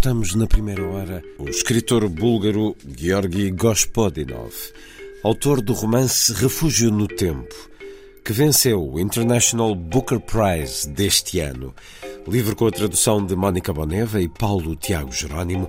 [0.00, 4.54] escutamos na primeira hora o escritor búlgaro Georgi Gospodinov,
[5.22, 7.54] autor do romance Refúgio no Tempo,
[8.24, 11.74] que venceu o International Booker Prize deste ano.
[12.26, 15.68] Livro com a tradução de Mónica Boneva e Paulo Tiago Jerónimo,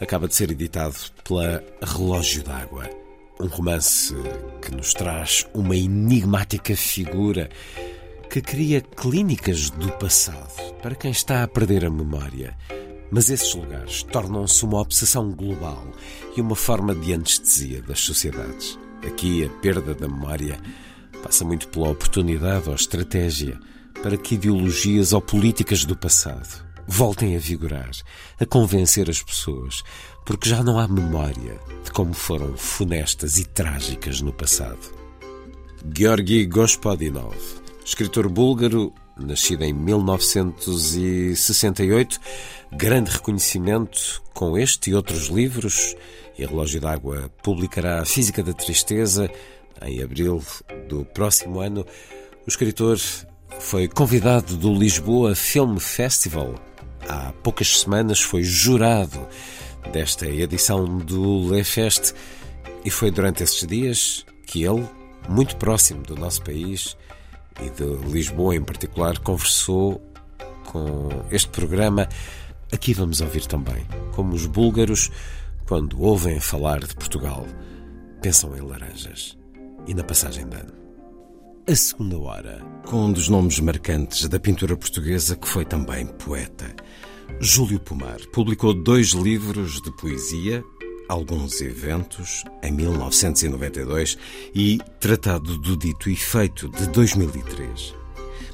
[0.00, 2.90] acaba de ser editado pela Relógio d'Água.
[3.38, 4.12] Um romance
[4.60, 7.48] que nos traz uma enigmática figura
[8.28, 12.56] que cria clínicas do passado para quem está a perder a memória.
[13.10, 15.86] Mas esses lugares tornam-se uma obsessão global
[16.36, 18.78] e uma forma de anestesia das sociedades.
[19.06, 20.58] Aqui a perda da memória
[21.22, 23.58] passa muito pela oportunidade ou estratégia
[24.02, 27.90] para que ideologias ou políticas do passado voltem a vigorar,
[28.40, 29.82] a convencer as pessoas,
[30.24, 34.96] porque já não há memória de como foram funestas e trágicas no passado.
[35.94, 37.36] Georgi Gospodinov
[37.88, 42.20] escritor búlgaro, nascido em 1968,
[42.72, 45.96] grande reconhecimento com este e outros livros,
[46.38, 49.30] e Relógio d'Água publicará a Física da Tristeza
[49.82, 50.42] em abril
[50.88, 51.84] do próximo ano.
[52.46, 52.98] O escritor
[53.58, 56.54] foi convidado do Lisboa Film Festival.
[57.08, 59.26] Há poucas semanas foi jurado
[59.92, 62.14] desta edição do Le Fest
[62.84, 64.86] e foi durante esses dias que ele,
[65.28, 66.96] muito próximo do nosso país,
[67.60, 70.02] e de Lisboa em particular, conversou
[70.66, 72.08] com este programa.
[72.72, 75.10] Aqui vamos ouvir também como os búlgaros,
[75.66, 77.46] quando ouvem falar de Portugal,
[78.20, 79.38] pensam em laranjas
[79.86, 80.72] e na passagem de ano.
[81.66, 86.74] A segunda hora, com um dos nomes marcantes da pintura portuguesa que foi também poeta.
[87.40, 90.64] Júlio Pomar publicou dois livros de poesia,
[91.08, 94.18] alguns eventos em 1992
[94.54, 97.94] e Tratado do Dito e Feito de 2003.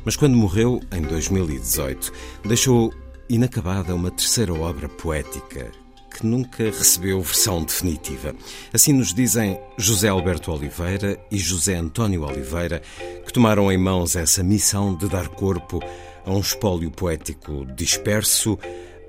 [0.04, 2.12] Mas quando morreu, em 2018,
[2.44, 2.92] deixou
[3.28, 5.72] inacabada uma terceira obra poética
[6.14, 8.34] que nunca recebeu versão definitiva.
[8.72, 12.80] Assim nos dizem José Alberto Oliveira e José António Oliveira,
[13.26, 15.80] que tomaram em mãos essa missão de dar corpo
[16.24, 18.58] a um espólio poético disperso,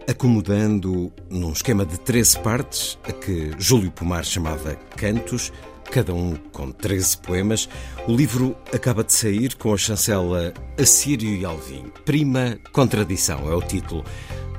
[0.07, 5.51] acomodando num esquema de 13 partes, a que Júlio Pomar chamava Cantos,
[5.91, 7.69] cada um com 13 poemas.
[8.07, 11.91] O livro acaba de sair com a chancela Assírio e Alvim.
[12.03, 14.03] Prima Contradição é o título.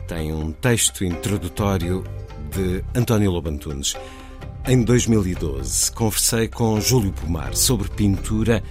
[0.08, 2.04] Tem um texto introdutório
[2.50, 3.96] de António Lobantunes.
[4.68, 8.62] Em 2012, conversei com Júlio Pomar sobre pintura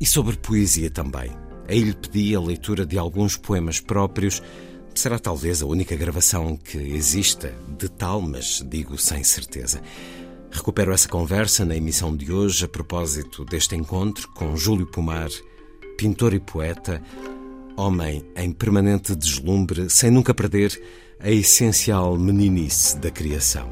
[0.00, 1.30] e sobre poesia também.
[1.68, 4.42] Aí lhe pedi a leitura de alguns poemas próprios
[4.94, 9.80] Será talvez a única gravação que exista de tal, mas digo sem certeza.
[10.50, 15.30] Recupero essa conversa na emissão de hoje a propósito deste encontro com Júlio Pomar,
[15.96, 17.02] pintor e poeta,
[17.74, 20.80] homem em permanente deslumbre, sem nunca perder
[21.18, 23.70] a essencial meninice da criação.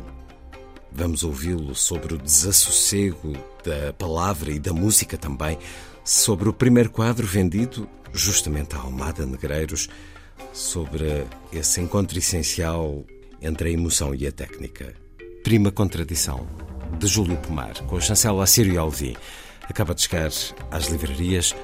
[0.90, 3.34] Vamos ouvi-lo sobre o desassossego
[3.64, 5.58] da palavra e da música também,
[6.02, 9.88] sobre o primeiro quadro vendido justamente à Almada Negreiros
[10.52, 13.04] sobre esse encontro essencial
[13.40, 14.94] entre a emoção e a técnica.
[15.42, 16.46] Prima Contradição,
[16.98, 19.16] de Júlio Pomar, com a chancela Assírio Alvi.
[19.62, 20.30] Acaba de chegar
[20.70, 21.54] às livrarias.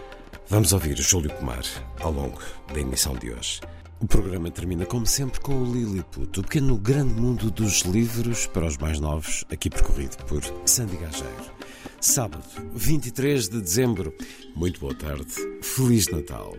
[0.49, 1.65] Vamos ouvir Júlio Pomar
[2.01, 2.41] ao longo
[2.73, 3.61] da emissão de hoje.
[3.99, 8.67] O programa termina, como sempre, com o Lilliput, o pequeno grande mundo dos livros para
[8.67, 11.57] os mais novos, aqui percorrido por Sandy Gageiro.
[12.01, 12.45] Sábado,
[12.75, 14.15] 23 de dezembro.
[14.55, 15.33] Muito boa tarde.
[15.63, 16.55] Feliz Natal.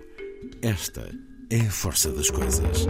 [0.61, 1.09] Esta
[1.49, 2.87] é a força das coisas.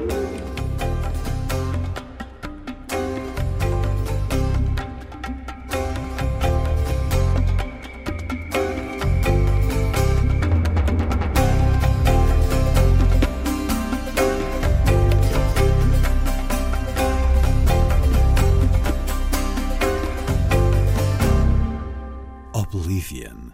[22.53, 23.51] Oblivion.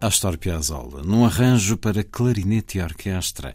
[0.00, 3.54] Astor Piazzolla, num arranjo para clarinete e orquestra,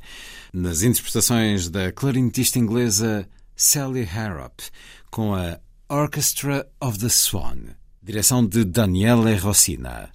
[0.54, 4.60] nas interpretações da clarinetista inglesa Sally Harrop,
[5.12, 10.10] com a Orchestra of the Swan, direção de Daniele Rossina.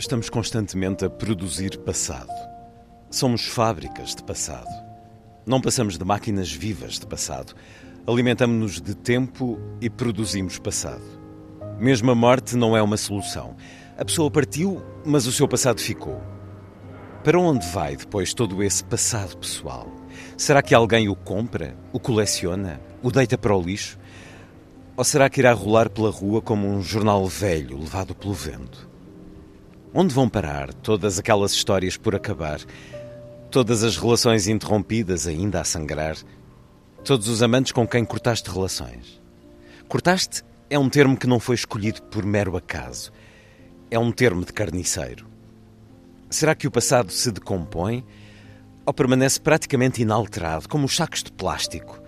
[0.00, 2.30] Estamos constantemente a produzir passado.
[3.10, 4.68] Somos fábricas de passado.
[5.44, 7.52] Não passamos de máquinas vivas de passado.
[8.06, 11.02] Alimentamos-nos de tempo e produzimos passado.
[11.80, 13.56] Mesmo a morte não é uma solução.
[13.98, 16.22] A pessoa partiu, mas o seu passado ficou.
[17.24, 19.90] Para onde vai depois todo esse passado pessoal?
[20.36, 23.98] Será que alguém o compra, o coleciona, o deita para o lixo?
[24.96, 28.88] Ou será que irá rolar pela rua como um jornal velho levado pelo vento?
[29.94, 32.60] Onde vão parar todas aquelas histórias por acabar?
[33.50, 36.16] Todas as relações interrompidas ainda a sangrar?
[37.02, 39.18] Todos os amantes com quem cortaste relações?
[39.88, 43.10] Cortaste é um termo que não foi escolhido por mero acaso.
[43.90, 45.26] É um termo de carniceiro.
[46.28, 48.04] Será que o passado se decompõe
[48.84, 51.98] ou permanece praticamente inalterado, como os sacos de plástico,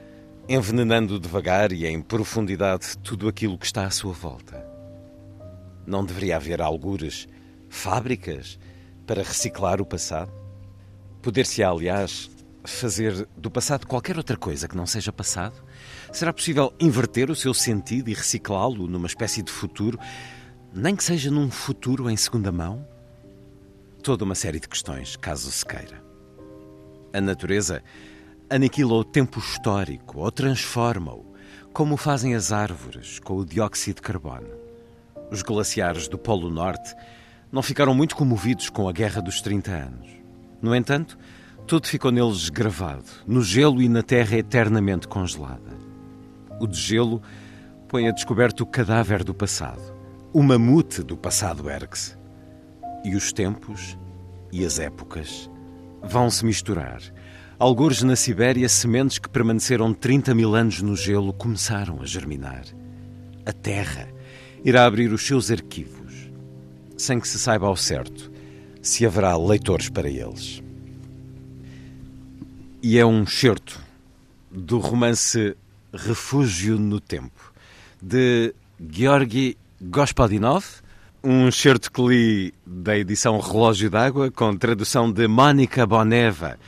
[0.47, 4.63] envenenando devagar e em profundidade tudo aquilo que está à sua volta?
[5.87, 7.27] Não deveria haver algures
[7.71, 8.59] fábricas
[9.07, 10.31] para reciclar o passado?
[11.23, 12.31] Poder-se, aliás,
[12.65, 15.55] fazer do passado qualquer outra coisa que não seja passado?
[16.13, 19.99] Será possível inverter o seu sentido e reciclá-lo numa espécie de futuro,
[20.75, 22.87] nem que seja num futuro em segunda mão?
[24.03, 26.03] Toda uma série de questões, caso se queira.
[27.13, 27.83] A natureza
[28.49, 31.35] aniquila o tempo histórico ou transforma-o,
[31.73, 34.49] como fazem as árvores com o dióxido de carbono.
[35.31, 36.95] Os glaciares do Polo Norte
[37.53, 40.09] não ficaram muito comovidos com a Guerra dos 30 anos.
[40.63, 41.19] No entanto,
[41.67, 45.79] tudo ficou neles gravado, no gelo e na terra eternamente congelada.
[46.61, 47.23] O degelo
[47.89, 49.83] põe a descoberto o cadáver do passado.
[50.33, 52.17] O mamute do passado ergue-se.
[53.05, 53.99] E os tempos
[54.53, 55.51] e as épocas
[56.03, 57.01] vão se misturar.
[57.59, 62.65] Algures na Sibéria, sementes que permaneceram 30 mil anos no gelo começaram a germinar.
[63.45, 64.09] A terra
[64.65, 66.00] irá abrir os seus arquivos
[67.01, 68.31] sem que se saiba ao certo
[68.83, 70.63] se haverá leitores para eles.
[72.83, 73.81] E é um certo
[74.51, 75.57] do romance
[75.93, 77.53] Refúgio no Tempo,
[78.01, 78.55] de
[78.91, 80.65] Georgi Gospodinov,
[81.23, 86.59] um certo que li da edição Relógio d'Água, com tradução de Mónica Boneva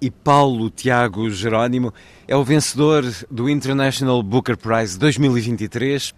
[0.00, 1.94] e Paulo Tiago Jerónimo,
[2.28, 6.12] é o vencedor do International Booker Prize 2023,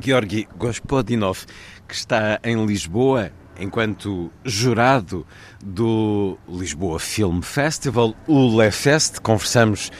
[0.00, 1.44] Georgi Gospodinov
[1.86, 5.26] que está em Lisboa enquanto jurado
[5.62, 9.20] do Lisboa Film Festival, o LeFest.
[9.20, 9.90] Conversamos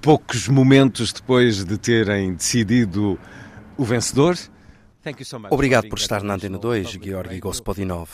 [0.00, 3.18] poucos momentos depois de terem decidido
[3.76, 4.36] o vencedor.
[5.50, 8.08] Obrigado por estar na Antena 2, Georgi Gospodinov.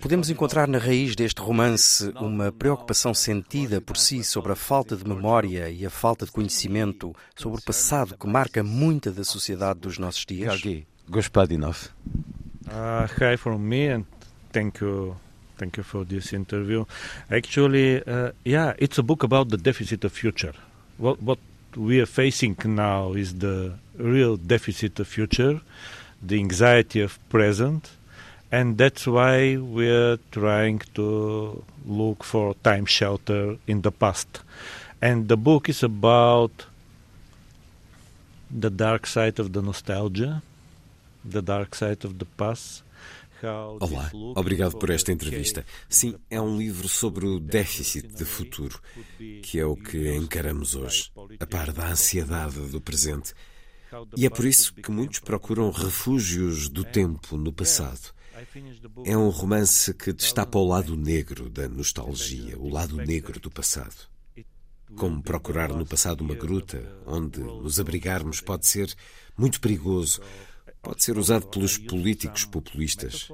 [0.00, 5.06] Podemos encontrar na raiz deste romance uma preocupação sentida por si sobre a falta de
[5.06, 9.98] memória e a falta de conhecimento sobre o passado que marca muita da sociedade dos
[9.98, 10.52] nossos dias?
[10.52, 11.90] Georgi Gospodinov.
[12.66, 14.04] Uh, hi from me and
[14.52, 15.16] thank you
[15.58, 16.84] thank you for this interview.
[17.28, 20.54] Actually, uh, yeah, it's a book about the deficit of future.
[20.98, 21.38] What what
[21.76, 25.60] we are facing now is the real deficit of future,
[26.22, 27.90] the anxiety of present,
[28.50, 34.40] and that's why we're trying to look for time shelter in the past.
[35.00, 36.66] And the book is about
[38.50, 40.42] the dark side of the nostalgia
[41.24, 42.84] The Dark Side of the Past.
[43.42, 45.64] Olá, obrigado por esta entrevista.
[45.88, 48.78] Sim, é um livro sobre o déficit de futuro,
[49.42, 53.32] que é o que encaramos hoje, a par da ansiedade do presente.
[54.16, 58.12] E é por isso que muitos procuram refúgios do tempo no passado.
[59.04, 64.08] É um romance que destapa o lado negro da nostalgia, o lado negro do passado.
[64.96, 68.92] Como procurar no passado uma gruta onde nos abrigarmos pode ser
[69.36, 70.20] muito perigoso
[70.82, 73.28] pode ser usado pelos políticos populistas,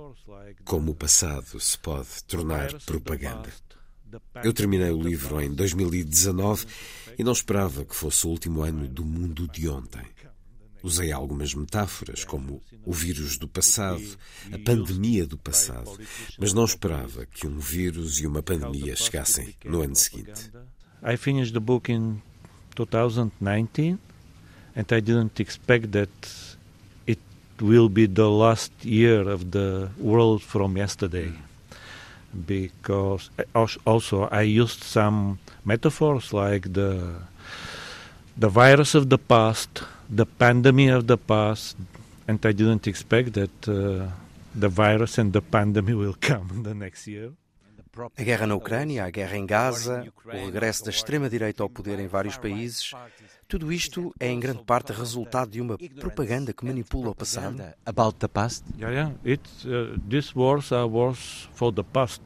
[0.64, 3.50] como o passado se pode tornar propaganda.
[4.42, 6.66] Eu terminei o livro em 2019
[7.18, 10.02] e não esperava que fosse o último ano do mundo de ontem.
[10.86, 14.04] Usei algumas metáforas, como o vírus do passado,
[14.52, 15.98] a pandemia do passado,
[16.38, 20.50] mas não esperava que um vírus e uma pandemia chegassem no ano seguinte.
[21.02, 22.22] I finished the book in
[22.76, 23.98] 2019
[24.76, 26.10] and I didn't expect that
[27.60, 31.32] will be the last year of the world from yesterday.
[32.46, 33.30] Because
[33.86, 37.22] also I used some metaphors like the
[38.36, 41.76] the virus of the past, the pandemic of the past,
[42.26, 44.08] and I didn't expect that uh,
[44.54, 47.32] the virus and the pandemic will come the next year.
[48.18, 52.06] A guerra na Ucrânia, a guerra em Gaza, o regresso da extrema-direita ao poder em
[52.06, 52.92] vários países,
[53.48, 57.62] tudo isto é em grande parte resultado de uma propaganda que manipula o passado.
[57.86, 58.64] About the past?
[58.78, 59.14] Yeah, yeah.
[59.24, 62.20] It's, uh, these wars are wars for the past.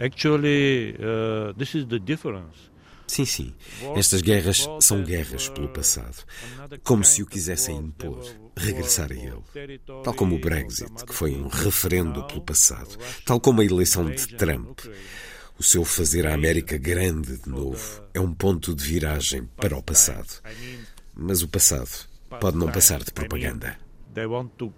[0.00, 2.73] Actually, uh, this is the difference.
[3.06, 3.54] Sim, sim.
[3.96, 6.24] Estas guerras são guerras pelo passado.
[6.82, 8.24] Como se o quisessem impor,
[8.56, 9.78] regressar a ele.
[10.02, 12.96] Tal como o Brexit, que foi um referendo pelo passado.
[13.24, 14.80] Tal como a eleição de Trump.
[15.56, 19.82] O seu fazer a América grande de novo é um ponto de viragem para o
[19.82, 20.42] passado.
[21.14, 22.08] Mas o passado
[22.40, 23.78] pode não passar de propaganda.
[24.14, 24.72] They want to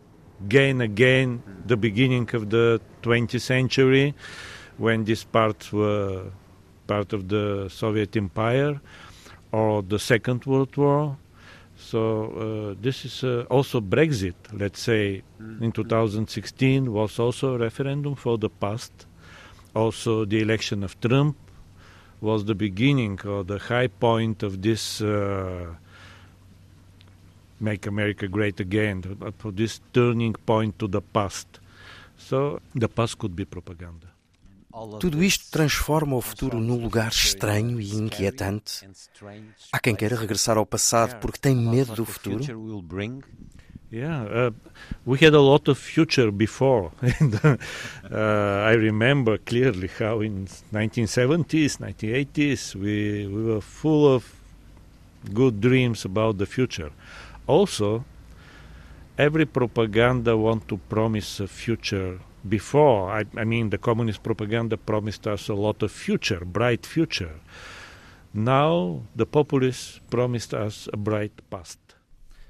[0.48, 4.14] gain again the beginning of the 20th century
[4.78, 6.30] when these parts were
[6.86, 8.80] part of the Soviet Empire
[9.52, 11.16] or the Second World War.
[11.76, 12.00] So
[12.72, 14.34] uh, this is uh, also Brexit.
[14.52, 15.22] Let's say
[15.60, 19.06] in 2016 was also a referendum for the past.
[19.74, 21.36] Also, the election of Trump
[22.20, 25.66] was the beginning or the high point of this uh,
[27.60, 29.02] "Make America Great Again,"
[29.36, 31.60] for this turning point to the past.
[32.16, 34.15] So the past could be propaganda.
[35.00, 38.86] Tudo isto transforma o futuro num lugar estranho e inquietante.
[39.72, 42.44] Há quem queira regressar ao passado porque tem medo do futuro.
[43.90, 44.54] Yeah, uh,
[45.06, 46.90] we had a lot of future before.
[47.20, 54.24] and, uh, I remember clearly how in 1970s, 1980s, we, we were full of
[55.32, 56.90] good dreams about the future.
[57.46, 58.04] Also,
[59.16, 63.10] every propaganda want to promise a future before.
[63.10, 67.40] I, I mean, the communist propaganda promised us a lot of future, bright future.
[68.32, 71.78] Now, the populists promised us a bright past.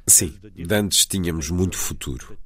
[0.09, 0.38] Sim,
[0.70, 2.38] antes tínhamos muito futuro.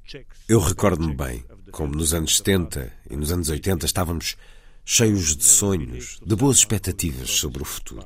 [0.48, 4.36] Eu recordo-me bem como nos anos 70 e nos anos 80 estávamos
[4.84, 8.04] cheios de sonhos, de boas expectativas sobre o futuro.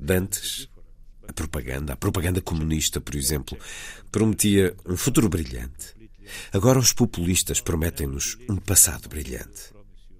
[0.00, 0.68] De antes,
[1.28, 3.56] a propaganda, a propaganda comunista, por exemplo,
[4.10, 5.94] prometia um futuro brilhante.
[6.52, 9.72] Agora os populistas prometem-nos um passado brilhante.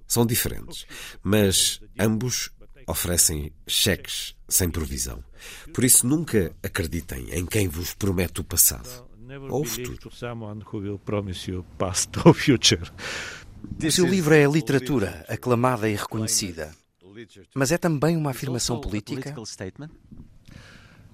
[0.06, 0.86] São diferentes,
[1.22, 2.50] mas ambos
[2.86, 5.22] oferecem cheques sem provisão.
[5.74, 9.06] Por isso, nunca acreditem em quem vos promete o passado
[9.50, 9.98] ou o futuro.
[13.84, 16.74] O seu livro é literatura, aclamada e reconhecida.
[17.54, 19.34] Mas é também uma afirmação política?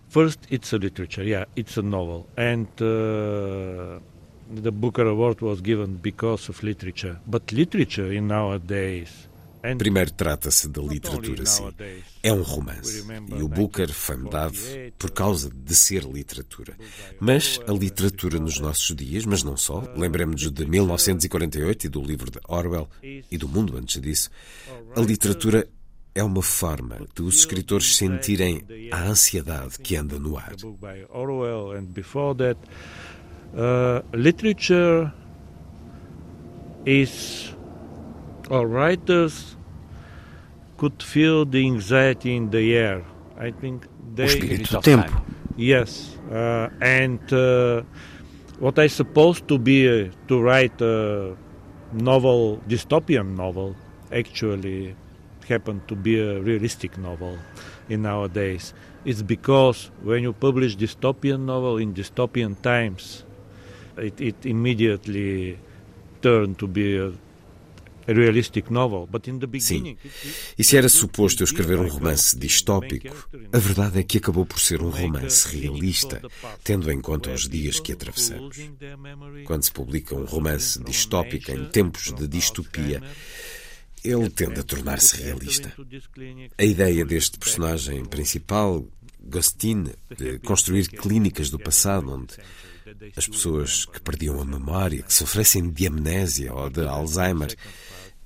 [0.09, 2.29] First, it's a literature, yeah, it's a novel.
[2.37, 4.01] And uh,
[4.62, 7.19] the Booker Award was given because of literature.
[7.27, 9.29] But literature in nowadays
[9.79, 11.64] Primeiro trata-se da literatura, sim.
[12.23, 13.03] É um romance.
[13.35, 14.59] E o Booker foi-me dado
[14.99, 16.77] por causa de ser literatura.
[17.19, 22.31] Mas a literatura nos nossos dias, mas não só, lembremos-nos de 1948 e do livro
[22.31, 24.29] de Orwell e do mundo antes disso,
[24.95, 25.67] a literatura
[26.14, 30.55] é uma forma de os escritores sentirem a ansiedade que anda no ar.
[33.57, 35.12] Uh, literature
[36.85, 37.55] is
[38.51, 39.57] or writers
[40.77, 43.05] could feel the anxiety in the air.
[43.38, 44.25] I think they.
[44.25, 45.25] O espírito do tempo.
[45.57, 47.83] Yes, uh, and uh,
[48.59, 51.37] what I supposed to be uh, to write a
[51.93, 53.77] novel, dystopian novel,
[54.12, 54.97] actually
[55.49, 57.38] happened to be a realistic novel
[57.88, 58.75] in nowadays.
[59.05, 63.24] It's because when you publish dystopian novel in dystopian times,
[63.99, 65.59] it, it immediately
[66.21, 67.13] turned to be a
[69.61, 69.97] Sim.
[70.59, 74.61] E se era suposto eu escrever um romance distópico, a verdade é que acabou por
[74.61, 76.21] ser um romance realista,
[76.63, 78.59] tendo em conta os dias que atravessamos.
[79.45, 83.03] Quando se publica um romance distópico em tempos de distopia,
[84.03, 85.73] ele tende a tornar-se realista.
[86.59, 88.87] A ideia deste personagem principal,
[89.19, 92.37] Gostin, de construir clínicas do passado onde
[93.16, 97.55] as pessoas que perdiam a memória, que sofressem de amnésia ou de Alzheimer,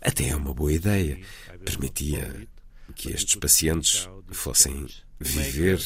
[0.01, 1.19] até é uma boa ideia.
[1.65, 2.49] Permitia
[2.95, 4.87] que estes pacientes fossem
[5.21, 5.79] viver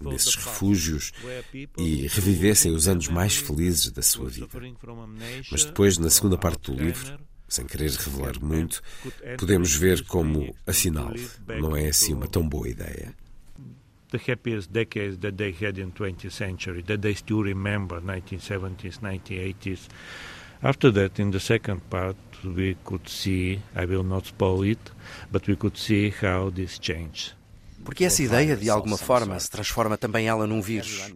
[0.00, 1.12] nesses refúgios
[1.76, 4.48] e revivessem os anos mais felizes da sua vida.
[5.50, 8.82] Mas depois, na segunda parte do livro, sem querer revelar muito,
[9.38, 11.12] podemos ver como, afinal,
[11.60, 13.14] não é assim uma tão boa ideia.
[14.10, 19.88] The happiest decades that they had in 20th century, that they still remember 1970s, 1980s.
[20.62, 24.90] After that, in the second part, we could see, I will not spoil it,
[25.30, 27.36] but we could see how this changed.
[27.84, 31.10] Porque essa ideia, de alguma forma, se transforma também ela num vírus.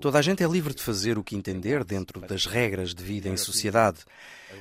[0.00, 3.28] Toda a gente é livre de fazer o que entender dentro das regras de vida
[3.28, 4.00] em sociedade.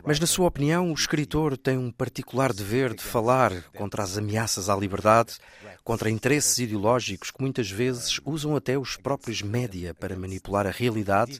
[0.06, 4.69] Mas, na sua opinião, o escritor tem um particular dever de falar contra as ameaças
[4.69, 5.38] à liberdade,
[5.84, 11.39] contra interesses ideológicos que muitas vezes usam até os próprios média para manipular a realidade,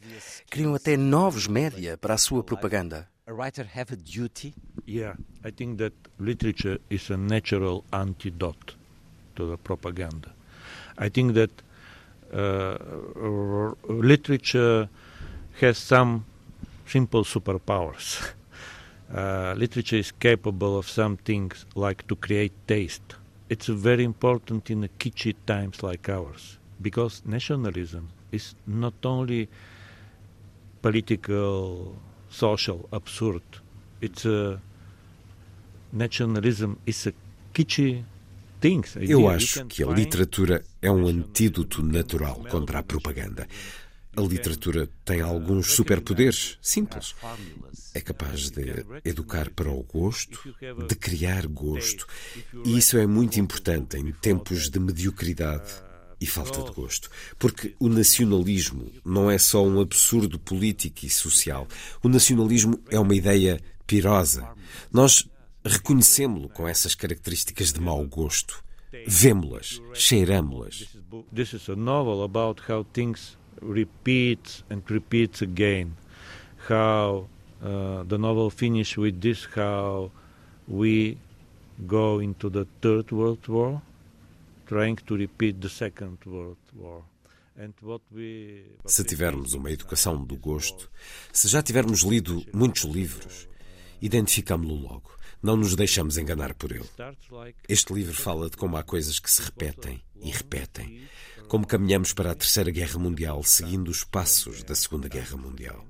[0.50, 3.08] criam até novos média para a sua propaganda.
[3.30, 4.56] a writer have a duty?
[4.88, 5.14] Yeah,
[5.46, 8.74] I think that literature is a natural antidote
[9.36, 10.34] to the propaganda.
[10.98, 11.52] I think that
[12.34, 12.78] uh,
[13.88, 14.90] literature
[15.62, 16.26] has some
[16.88, 18.34] simple superpowers.
[19.14, 23.16] Uh, literature is capable of some things like to create taste.
[23.50, 29.50] It's very important in kitschy times like ours because nationalism is not only
[30.82, 31.96] political
[32.30, 33.42] social absurd.
[34.00, 34.62] It's a
[35.92, 37.14] nationalism is a
[37.54, 38.04] kitschy
[38.62, 38.84] thing.
[39.00, 43.48] Eu acho que a literatura é um antídoto natural contra a propaganda.
[44.20, 47.16] A literatura tem alguns superpoderes simples.
[47.94, 50.54] É capaz de educar para o gosto,
[50.86, 52.06] de criar gosto.
[52.66, 55.72] E isso é muito importante em tempos de mediocridade
[56.20, 57.10] e falta de gosto.
[57.38, 61.66] Porque o nacionalismo não é só um absurdo político e social.
[62.04, 64.50] O nacionalismo é uma ideia pirosa.
[64.92, 65.30] Nós
[65.64, 68.62] reconhecemos-lo com essas características de mau gosto.
[69.08, 70.90] Vemo-las, cheiramo-las.
[71.34, 75.96] This is a novel about how things repeat and repeats again.
[76.68, 77.28] How
[77.64, 80.12] uh, the novel finishes with this: how
[80.68, 81.18] we
[81.88, 83.82] go into the Third World War,
[84.68, 87.04] trying to repeat the Second World War.
[88.86, 90.90] Se tivermos uma educação do gosto,
[91.34, 93.50] se já tivermos lido muitos livros,
[94.02, 95.12] identificamos-lo logo.
[95.44, 96.90] Não nos deixamos enganar por ele.
[97.68, 101.02] Este livro fala de como há coisas que se repetem e repetem,
[101.50, 105.84] como caminhamos para a Terceira Guerra Mundial seguindo os passos da Segunda Guerra Mundial.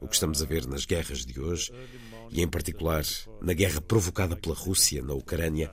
[0.00, 1.72] O que estamos a ver nas guerras de hoje,
[2.32, 3.04] e em particular
[3.40, 5.70] na guerra provocada pela Rússia na Ucrânia,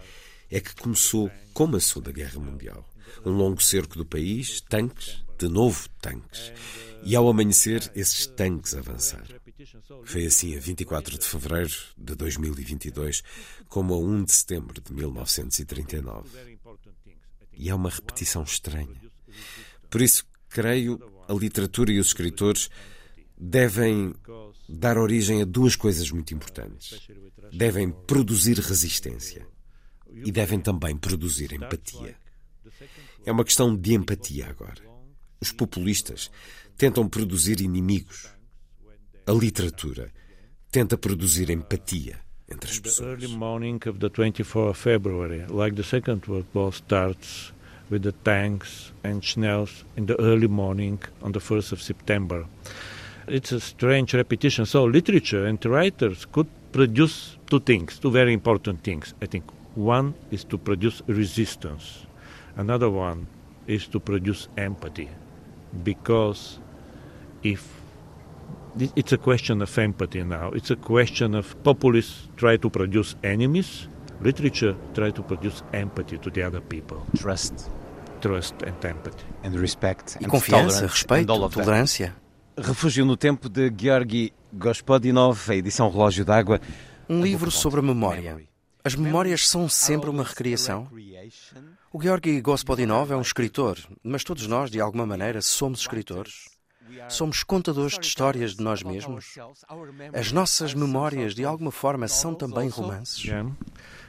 [0.52, 2.88] é que começou como a Segunda Guerra Mundial.
[3.26, 6.54] Um longo cerco do país, tanques, de novo tanques.
[7.02, 9.40] E ao amanhecer, esses tanques avançaram.
[10.06, 13.24] Foi assim a 24 de fevereiro de 2022,
[13.68, 16.49] como a 1 de setembro de 1939.
[17.60, 19.02] E é uma repetição estranha.
[19.90, 22.70] Por isso, creio, a literatura e os escritores
[23.38, 24.16] devem
[24.68, 27.08] dar origem a duas coisas muito importantes.
[27.52, 29.46] Devem produzir resistência
[30.10, 32.16] e devem também produzir empatia.
[33.26, 34.82] É uma questão de empatia agora.
[35.42, 36.32] Os populistas
[36.78, 38.28] tentam produzir inimigos.
[39.28, 40.14] A literatura
[40.72, 42.98] tenta produzir empatia entre as pessoas.
[42.98, 47.52] The early morning of the 24th of February, like the Second World War starts
[47.90, 52.46] with the tanks and shells in the early morning on the 1st of September.
[53.28, 54.66] It's a strange repetition.
[54.66, 59.46] So literature and writers could produce two things, two very important things, I think.
[59.76, 62.06] One is to produce resistance.
[62.58, 63.28] Another one
[63.68, 65.10] is to produce empathy.
[65.84, 66.60] Because
[67.44, 67.79] if
[68.96, 73.88] it's a question of empathy now, it's a question of populists try to produce enemies,
[74.22, 77.02] literature try to produce empathy to the other people.
[77.18, 77.70] Trust.
[78.22, 79.24] Trust and empathy.
[79.44, 80.18] And respect.
[80.20, 82.16] E confiança, respeito, tolerância.
[82.58, 86.60] Refúgio no Tempo de Georgi Gospodinov, a edição Relógio d'Água.
[87.08, 88.38] Um livro sobre a memória.
[88.84, 90.90] As memórias são sempre uma recriação?
[91.92, 96.49] O Georgi Gospodinov é um escritor, mas todos nós, de alguma maneira, somos escritores.
[97.10, 99.36] Somos contadores de histórias de nós mesmos.
[100.14, 103.24] As nossas memórias, de alguma forma, são também romances.
[103.24, 103.52] Yeah.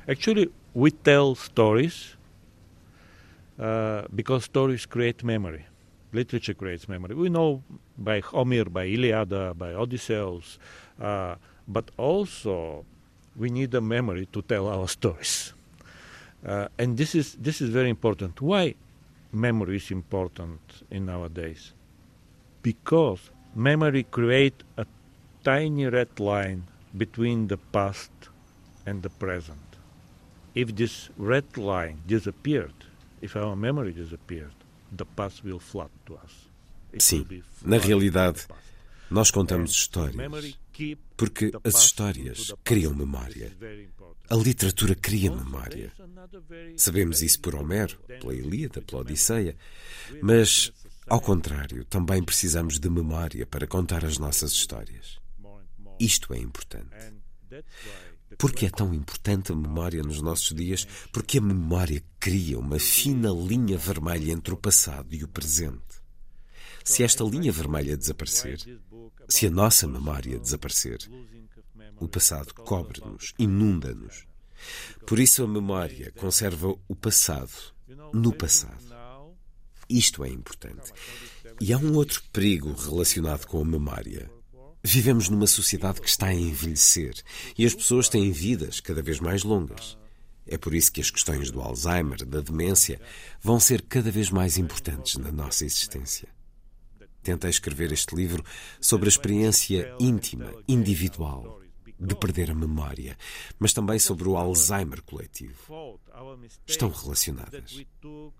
[0.09, 2.16] Actually, we tell stories
[3.59, 5.64] uh, because stories create memory.
[6.12, 7.14] Literature creates memory.
[7.14, 7.62] We know
[7.97, 10.59] by Homer, by Iliada, by Odysseus,
[11.01, 11.37] uh,
[11.69, 12.85] but also
[13.37, 15.55] we need a memory to tell our stories.
[16.45, 18.40] Uh, and this is this is very important.
[18.40, 18.75] Why
[19.33, 21.73] memory is important in nowadays?
[22.62, 24.87] Because memory create a
[25.42, 26.64] tiny red line
[26.96, 28.11] between the past
[28.87, 29.59] and the present.
[30.55, 32.75] If this red line disappeared,
[33.20, 34.55] if our memory disappeared,
[34.92, 36.51] the past will flood to us.
[36.92, 37.25] It Sim,
[37.64, 38.46] na realidade,
[39.11, 40.59] nós contamos histórias
[41.16, 43.53] porque as histórias criam memória.
[44.29, 45.92] A literatura cria memória.
[46.77, 49.03] Sabemos isso por Homero, pela Ilíada, pela.
[49.03, 49.57] Odisseia.
[50.23, 50.73] Mas,
[51.06, 55.18] ao contrário, também precisamos de memória para contar as nossas histórias.
[55.98, 56.94] Isto é importante.
[58.38, 60.86] Porque é tão importante a memória nos nossos dias?
[61.12, 66.00] Porque a memória cria uma fina linha vermelha entre o passado e o presente.
[66.84, 68.58] Se esta linha vermelha desaparecer,
[69.28, 70.98] se a nossa memória desaparecer,
[71.98, 74.26] o passado cobre-nos, inunda-nos.
[75.06, 77.52] Por isso a memória conserva o passado
[78.12, 78.89] no passado.
[79.90, 80.92] Isto é importante.
[81.61, 84.31] E há um outro perigo relacionado com a memória.
[84.83, 87.14] Vivemos numa sociedade que está a envelhecer
[87.59, 89.98] e as pessoas têm vidas cada vez mais longas.
[90.46, 93.00] É por isso que as questões do Alzheimer, da demência,
[93.42, 96.29] vão ser cada vez mais importantes na nossa existência.
[97.22, 98.44] Tentei escrever este livro
[98.81, 101.61] sobre a experiência íntima, individual,
[102.00, 103.16] de perder a memória,
[103.58, 106.00] mas também sobre o Alzheimer coletivo.
[106.66, 107.84] Estão relacionadas.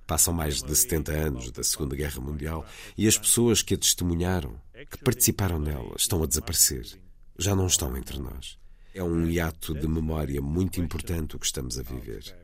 [0.07, 4.61] Passam mais de 70 anos da Segunda Guerra Mundial e as pessoas que a testemunharam,
[4.91, 6.99] que participaram nela, estão a desaparecer.
[7.39, 8.59] Já não estão entre nós.
[8.95, 12.35] É um hiato de memória muito importante o que estamos a viver.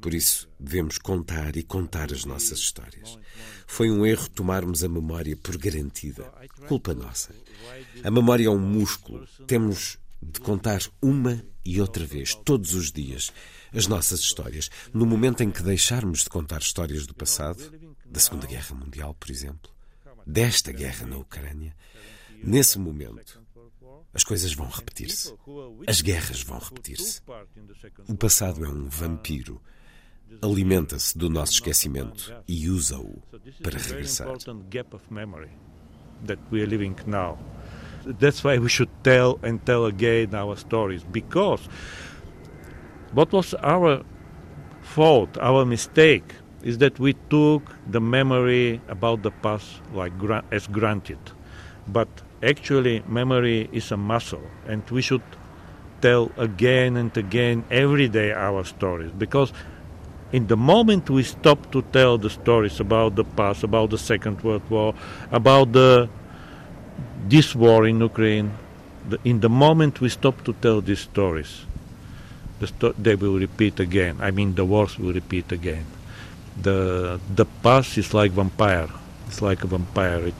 [0.00, 3.18] Por isso, devemos contar e contar as nossas histórias.
[3.66, 6.24] Foi um erro tomarmos a memória por garantida.
[6.66, 7.32] Culpa nossa.
[8.02, 9.26] A memória é um músculo.
[9.46, 9.98] Temos
[10.32, 13.32] de contar uma e outra vez, todos os dias,
[13.72, 14.70] as nossas histórias.
[14.92, 17.72] No momento em que deixarmos de contar histórias do passado,
[18.04, 19.70] da Segunda Guerra Mundial, por exemplo,
[20.26, 21.74] desta guerra na Ucrânia,
[22.42, 23.40] nesse momento,
[24.12, 25.32] as coisas vão repetir-se.
[25.86, 27.20] As guerras vão repetir-se.
[28.08, 29.60] O passado é um vampiro.
[30.42, 33.22] Alimenta-se do nosso esquecimento e usa-o
[33.62, 34.28] para regressar.
[38.06, 41.68] That's why we should tell and tell again our stories because
[43.12, 44.02] what was our
[44.82, 50.12] fault, our mistake, is that we took the memory about the past like
[50.52, 51.18] as granted.
[51.88, 52.08] But
[52.42, 55.22] actually, memory is a muscle, and we should
[56.00, 59.52] tell again and again every day our stories because
[60.32, 64.42] in the moment we stop to tell the stories about the past, about the Second
[64.42, 64.94] World War,
[65.30, 66.08] about the
[67.28, 68.50] this war in Ukraine,
[69.08, 71.64] the, in the moment we stop to tell these stories,
[72.60, 74.16] the sto- they will repeat again.
[74.20, 75.84] I mean, the wars will repeat again.
[76.62, 78.88] The the past is like vampire.
[79.28, 80.28] It's like a vampire.
[80.28, 80.34] It,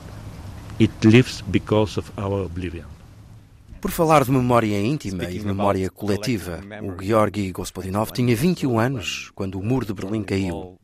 [0.79, 2.87] it lives because of our oblivion.
[3.81, 9.31] Por falar de memória íntima e de memória coletiva, o Georgi Gospodinov tinha 21 anos
[9.35, 10.79] quando o muro de Berlim caiu.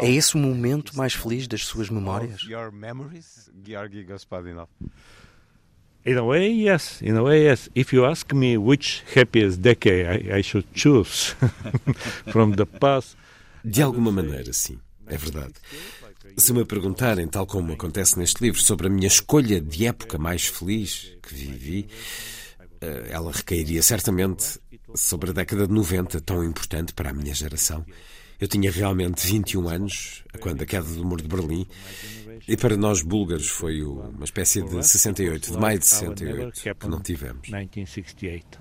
[0.00, 2.42] É esse o momento mais feliz das suas memórias?
[6.06, 7.02] In a way, yes.
[7.02, 7.68] In a way, yes.
[7.74, 11.34] If you ask me which happiest decade I, I should choose
[12.30, 13.16] from the past.
[13.64, 14.78] De alguma maneira, sim.
[15.08, 15.54] É verdade.
[16.36, 20.46] Se me perguntarem, tal como acontece neste livro, sobre a minha escolha de época mais
[20.46, 21.88] feliz que vivi,
[22.80, 24.60] eh, ela recairia certamente
[24.94, 27.84] sobre a década de 90, tão importante para a minha geração.
[28.38, 31.66] Eu tinha realmente 21 anos, quando a queda do muro de Berlim,
[32.48, 37.00] e para nós búlgaros foi uma espécie de 68, de maio de 68, que não
[37.00, 37.48] tivemos.
[37.48, 38.60] 1968.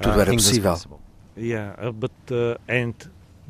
[0.00, 1.00] Tudo era possível.
[1.36, 2.94] Yeah, but uh, and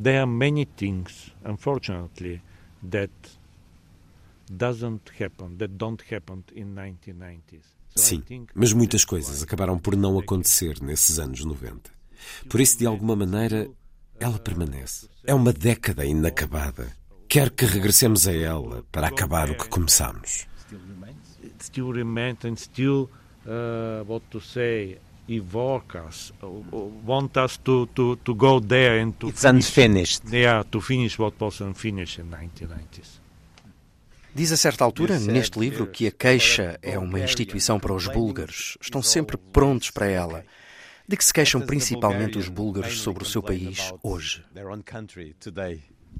[0.02, 2.42] there are many things, unfortunately,
[2.90, 3.12] that
[4.50, 7.76] doesn't happen, that don't happen in 1990s.
[7.94, 8.22] Sim,
[8.54, 11.90] mas muitas coisas acabaram por não acontecer nesses anos 90.
[12.48, 13.70] Por isso, de alguma maneira,
[14.18, 15.08] ela permanece.
[15.24, 16.92] É uma década inacabada.
[17.28, 20.46] Quer que regressemos a ela para acabar o que começamos.
[21.60, 23.10] Still remains and still,
[23.46, 26.46] uh, what to say, evoke us, uh,
[27.04, 30.22] want us to, to, to go there and to It's unfinished.
[30.30, 33.20] Yeah, to finish what was unfinished in 1990s.
[34.34, 38.76] Diz a certa altura, neste livro, que a queixa é uma instituição para os búlgaros.
[38.80, 40.44] Estão sempre prontos para ela.
[41.08, 44.44] De que se queixam principalmente os búlgaros sobre o seu país hoje?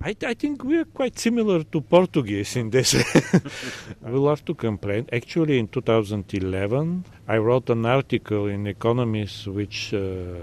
[0.03, 2.95] I, I think we are quite similar to Portuguese in this.
[4.03, 5.07] we love to complain.
[5.13, 10.41] Actually, in 2011, I wrote an article in Economist which uh,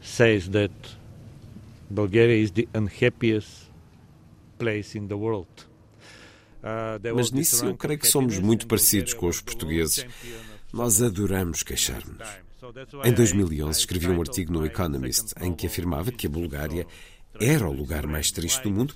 [0.00, 0.70] says that
[1.90, 3.66] Bulgaria is the unhappiest
[4.58, 5.46] place in the world.
[6.62, 10.06] Uh, Mas nisso eu creio que somos muito parecidos com os portugueses.
[10.72, 12.28] Nós adoramos queixar-nos.
[13.04, 16.86] Em 2011 escrevi um artigo no Economist em que afirmava que a Bulgária
[17.38, 18.94] era o lugar mais triste do mundo,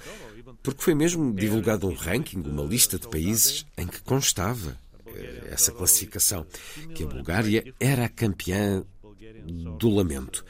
[0.63, 5.71] porque foi mesmo divulgado um ranking, uma lista de países em que constava eh, essa
[5.71, 6.47] classificação,
[6.95, 8.85] que a Bulgária era a campeã
[9.79, 10.45] do lamento.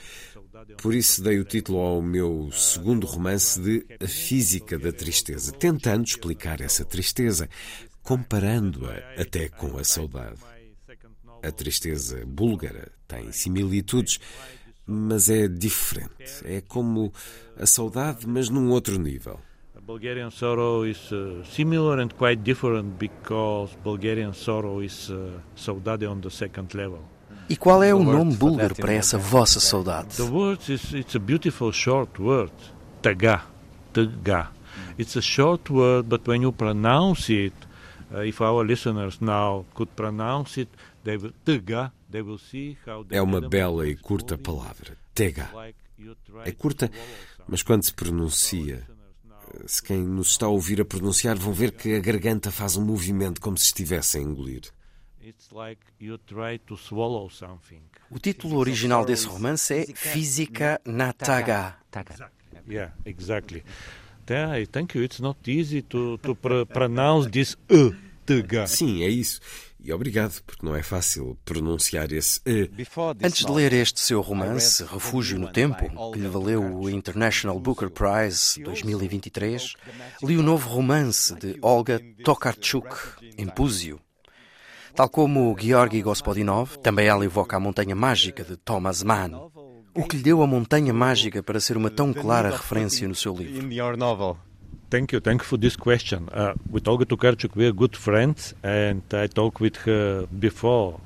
[0.81, 6.05] Por isso dei o título ao meu segundo romance de A Física da Tristeza, tentando
[6.05, 7.49] explicar essa tristeza,
[8.03, 10.41] comparando-a até com a saudade.
[11.43, 14.19] A tristeza búlgara tem similitudes,
[14.87, 16.43] mas é diferente.
[16.45, 17.13] É como
[17.59, 19.41] a saudade, mas num outro nível.
[19.87, 26.21] Bulgarian sorrow is uh, similar and quite different because Bulgarian sorrow is uh, saudade on
[26.21, 27.01] the second level.
[27.51, 30.17] E qual é o nome búlgaro para essa vossa saudade?
[30.17, 32.53] The word is it's a beautiful short word,
[33.03, 33.43] taga,
[33.93, 34.49] taga.
[34.99, 37.53] It's a short word, but when you pronounce it,
[38.11, 40.69] uh, if our listeners now could pronounce it,
[41.05, 41.93] they will taga.
[42.15, 45.51] They will see how é uma bela e curta palavra, tega.
[46.45, 46.89] É curta,
[47.49, 48.87] mas quando se pronuncia
[49.67, 52.85] se quem nos está a ouvir a pronunciar, vão ver que a garganta faz um
[52.85, 54.63] movimento como se estivesse a engolir.
[58.11, 61.79] O título original desse romance é Física na Taga.
[62.69, 63.65] Yeah, exactly.
[64.71, 65.03] Thank you.
[65.03, 66.37] It's not easy to, to
[66.73, 67.93] pronounce this uh,
[68.25, 68.69] taga.
[68.69, 69.41] Sim, é isso.
[69.85, 72.71] E obrigado, porque não é fácil pronunciar esse E.
[73.23, 77.91] Antes de ler este seu romance, Refúgio no Tempo, que lhe valeu o International Booker
[77.91, 79.75] Prize 2023,
[80.23, 82.97] li o novo romance de Olga Tokarczuk,
[83.37, 84.01] Empúzio.
[84.95, 89.51] Tal como Georgi Gospodinov, também ela evoca a Montanha Mágica de Thomas Mann.
[89.95, 93.37] O que lhe deu a Montanha Mágica para ser uma tão clara referência no seu
[93.37, 93.69] livro?
[94.95, 95.19] Thank you.
[95.19, 96.29] Thank you for this question.
[96.31, 101.01] Uh, with Olga Tokarczuk, we are good friends, and I talked with her before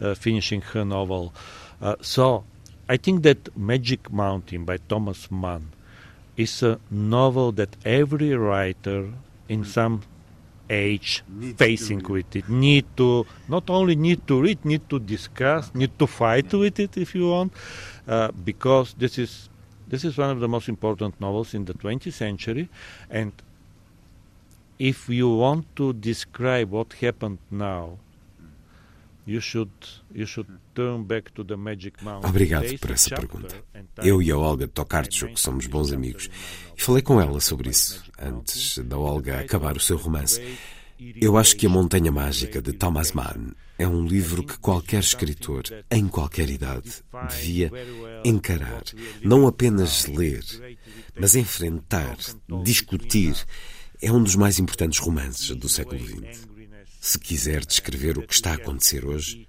[0.00, 1.34] uh, finishing her novel.
[1.82, 2.44] Uh, so
[2.88, 5.68] I think that Magic Mountain by Thomas Mann
[6.38, 9.10] is a novel that every writer
[9.50, 10.00] in some
[10.70, 11.22] age
[11.58, 16.06] facing with it need to not only need to read, need to discuss, need to
[16.06, 17.52] fight with it if you want,
[18.08, 19.50] uh, because this is
[19.92, 22.68] this is one of the most important novels in the 20th century,
[23.10, 23.32] and
[24.78, 27.98] if you want to describe what happened now,
[29.26, 29.70] you should
[30.12, 32.28] you should turn back to the Magic Mountain.
[32.28, 33.54] Obrigado por essa pergunta.
[34.02, 36.28] Eu e a Olga Tokarczuk somos bons amigos
[36.76, 40.40] e falei com ela sobre isso antes da Olga acabar o seu romance.
[41.20, 45.64] Eu acho que A Montanha Mágica de Thomas Mann é um livro que qualquer escritor,
[45.90, 47.68] em qualquer idade, devia
[48.24, 48.84] encarar.
[49.24, 50.44] Não apenas ler,
[51.18, 52.16] mas enfrentar,
[52.62, 53.34] discutir.
[54.00, 56.46] É um dos mais importantes romances do século XX.
[57.00, 59.48] Se quiser descrever o que está a acontecer hoje,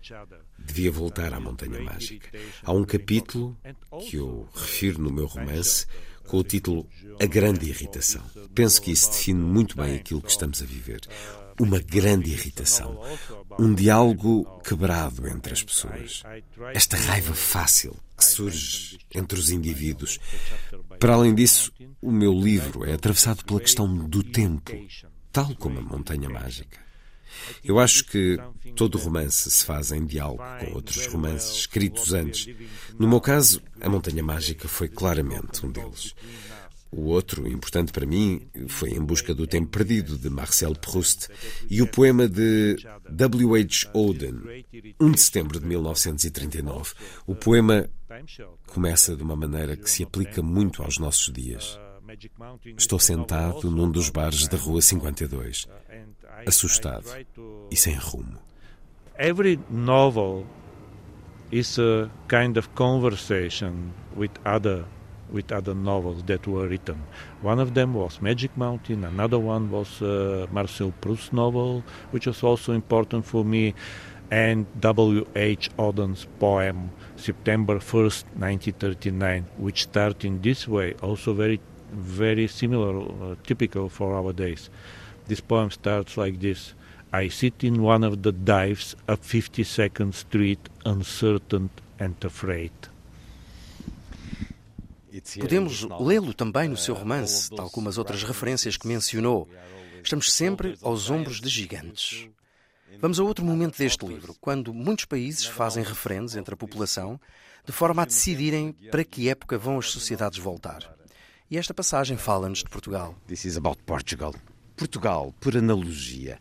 [0.58, 2.28] devia voltar à Montanha Mágica.
[2.64, 3.56] Há um capítulo
[4.10, 5.86] que eu refiro no meu romance
[6.28, 6.88] com o título
[7.22, 8.24] A Grande Irritação.
[8.56, 11.02] Penso que isso define muito bem aquilo que estamos a viver
[11.60, 13.00] uma grande irritação,
[13.60, 16.24] um diálogo quebrado entre as pessoas.
[16.74, 20.20] Esta raiva fácil que surge entre os indivíduos.
[21.00, 24.72] Para além disso, o meu livro é atravessado pela questão do tempo,
[25.32, 26.84] tal como a Montanha Mágica.
[27.64, 28.38] Eu acho que
[28.76, 32.48] todo romance se faz em diálogo com outros romances escritos antes.
[32.98, 36.16] No meu caso, A Montanha Mágica foi claramente um deles.
[36.96, 41.28] O outro, importante para mim, foi Em Busca do Tempo Perdido, de Marcel Proust,
[41.70, 42.78] e o poema de
[43.10, 43.56] W.
[43.56, 43.90] H.
[43.96, 44.64] Auden,
[45.00, 46.94] 1 de setembro de 1939.
[47.26, 47.90] O poema
[48.68, 51.80] começa de uma maneira que se aplica muito aos nossos dias.
[52.78, 55.68] Estou sentado num dos bares da Rua 52,
[56.46, 57.08] assustado
[57.72, 58.38] e sem rumo.
[59.18, 60.46] Every novel
[61.52, 64.86] is a kind of conversation with other
[65.34, 67.04] with other novels that were written.
[67.42, 72.44] One of them was Magic Mountain, another one was uh, Marcel Proust's novel, which was
[72.44, 73.74] also important for me,
[74.32, 75.70] and W.H.
[75.78, 81.60] Auden's poem September 1st, 1939, which starts in this way, also very,
[81.92, 84.70] very similar, uh, typical for our days.
[85.28, 86.74] This poem starts like this.
[87.12, 91.70] I sit in one of the dives of 52nd Street, uncertain
[92.00, 92.72] and afraid.
[95.40, 99.48] Podemos lê-lo também no seu romance, tal como as outras referências que mencionou.
[100.04, 102.28] Estamos sempre aos ombros de gigantes.
[103.00, 107.20] Vamos a outro momento deste livro, quando muitos países fazem referendos entre a população,
[107.66, 110.94] de forma a decidirem para que época vão as sociedades voltar.
[111.50, 113.16] E esta passagem fala-nos de Portugal.
[113.28, 114.34] This is about Portugal.
[114.76, 116.40] Portugal, por analogia,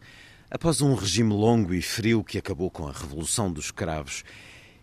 [0.50, 4.24] após um regime longo e frio que acabou com a Revolução dos Cravos,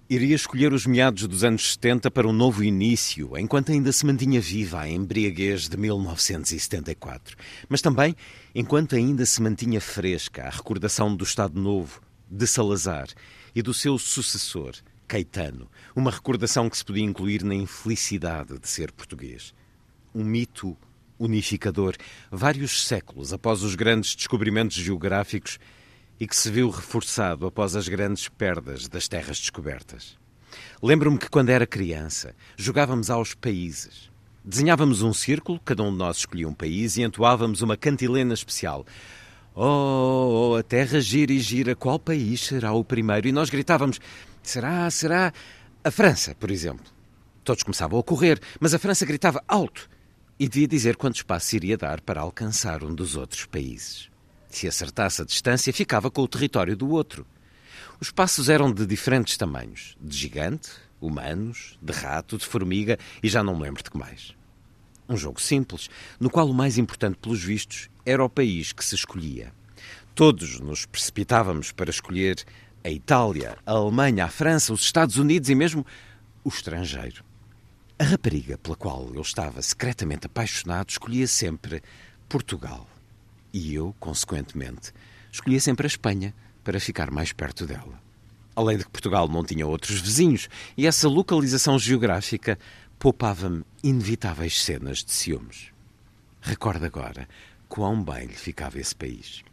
[0.09, 4.41] iria escolher os meados dos anos 70 para um novo início, enquanto ainda se mantinha
[4.41, 7.37] viva a embriaguez de 1974.
[7.69, 8.15] Mas também
[8.55, 13.07] enquanto ainda se mantinha fresca a recordação do Estado Novo, de Salazar
[13.53, 14.73] e do seu sucessor,
[15.07, 15.69] Caetano.
[15.95, 19.53] Uma recordação que se podia incluir na infelicidade de ser português.
[20.13, 20.75] Um mito
[21.19, 21.95] unificador,
[22.31, 25.59] vários séculos após os grandes descobrimentos geográficos
[26.19, 30.17] e que se viu reforçado após as grandes perdas das terras descobertas.
[30.81, 34.09] Lembro-me que quando era criança jogávamos aos países.
[34.43, 38.85] Desenhávamos um círculo, cada um de nós escolhia um país e entoávamos uma cantilena especial.
[39.55, 43.27] Oh, oh, a terra gira e gira, qual país será o primeiro?
[43.27, 43.99] E nós gritávamos:
[44.41, 45.33] será, será
[45.83, 46.85] a França, por exemplo.
[47.43, 49.89] Todos começavam a correr, mas a França gritava alto
[50.39, 54.08] e devia dizer quanto espaço iria dar para alcançar um dos outros países.
[54.49, 57.25] Se acertasse a distância, ficava com o território do outro.
[58.01, 63.43] Os passos eram de diferentes tamanhos: de gigante, humanos, de rato, de formiga e já
[63.43, 64.33] não me lembro de que mais.
[65.07, 65.89] Um jogo simples,
[66.19, 69.53] no qual o mais importante, pelos vistos, era o país que se escolhia.
[70.13, 72.43] Todos nos precipitávamos para escolher
[72.83, 75.85] a Itália, a Alemanha, a França, os Estados Unidos e mesmo
[76.43, 77.23] o estrangeiro.
[77.97, 81.81] A rapariga pela qual eu estava secretamente apaixonado escolhia sempre
[82.27, 82.88] Portugal.
[83.53, 84.91] E eu, consequentemente,
[85.31, 86.33] escolhia sempre a Espanha
[86.63, 87.99] para ficar mais perto dela.
[88.55, 92.59] Além de que Portugal não tinha outros vizinhos e essa localização geográfica
[92.97, 95.71] poupava-me inevitáveis cenas de ciúmes.
[96.41, 97.27] Recordo agora
[97.67, 99.43] quão bem lhe ficava esse país.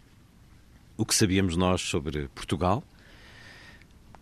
[0.97, 2.83] O que sabíamos nós sobre Portugal?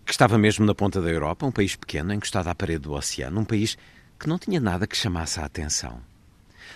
[0.04, 3.40] Que estava mesmo na ponta da Europa, um país pequeno, encostado à parede do oceano,
[3.40, 3.78] um país
[4.18, 6.02] que não tinha nada que chamasse a atenção.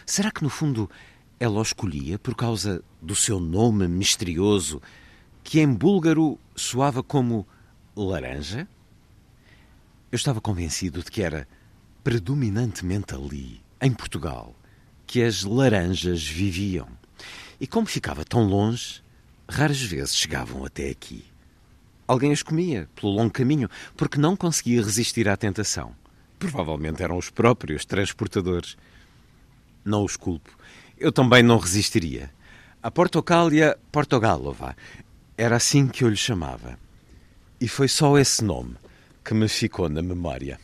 [0.07, 0.89] Será que, no fundo,
[1.41, 4.83] ela o escolhia por causa do seu nome misterioso,
[5.45, 7.47] que em búlgaro soava como
[7.97, 8.69] laranja?
[10.11, 11.47] Eu estava convencido de que era
[12.03, 14.55] predominantemente ali, em Portugal,
[15.07, 16.89] que as laranjas viviam.
[17.61, 19.03] E como ficava tão longe,
[19.49, 21.25] raras vezes chegavam até aqui.
[22.07, 25.95] Alguém as comia pelo longo caminho porque não conseguia resistir à tentação.
[26.39, 28.77] Provavelmente eram os próprios transportadores.
[29.85, 30.58] Não os culpo.
[31.01, 32.31] Eu também não resistiria.
[32.83, 34.77] A Portocália Portogalova.
[35.37, 36.79] Era assim que eu lhe chamava.
[37.61, 38.75] E foi só esse nome
[39.25, 40.59] que me ficou na memória.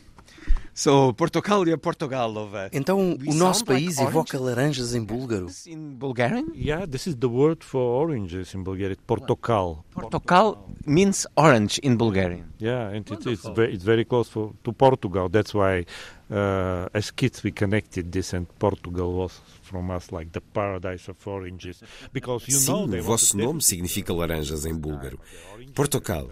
[0.77, 2.69] Sou Portocália Portogalova.
[2.73, 5.47] Então o nosso país evoca laranjas em búlgaro?
[5.65, 6.47] In Bulgarian?
[6.53, 8.97] Yeah, this is the word for oranges in Bulgarian.
[9.07, 9.85] Portokal.
[9.93, 12.47] Portocal means orange in Bulgarian.
[12.59, 15.29] Yeah, and it, it's, very, it's very close for, to Portugal.
[15.29, 15.85] That's why,
[16.29, 21.25] uh, as kids, we connected this, and Portugal was from us like the paradise of
[21.25, 21.81] oranges.
[22.11, 25.17] Because you know Sim, they o vosso nome significa laranjas em búlgaro.
[25.73, 26.29] Portocal.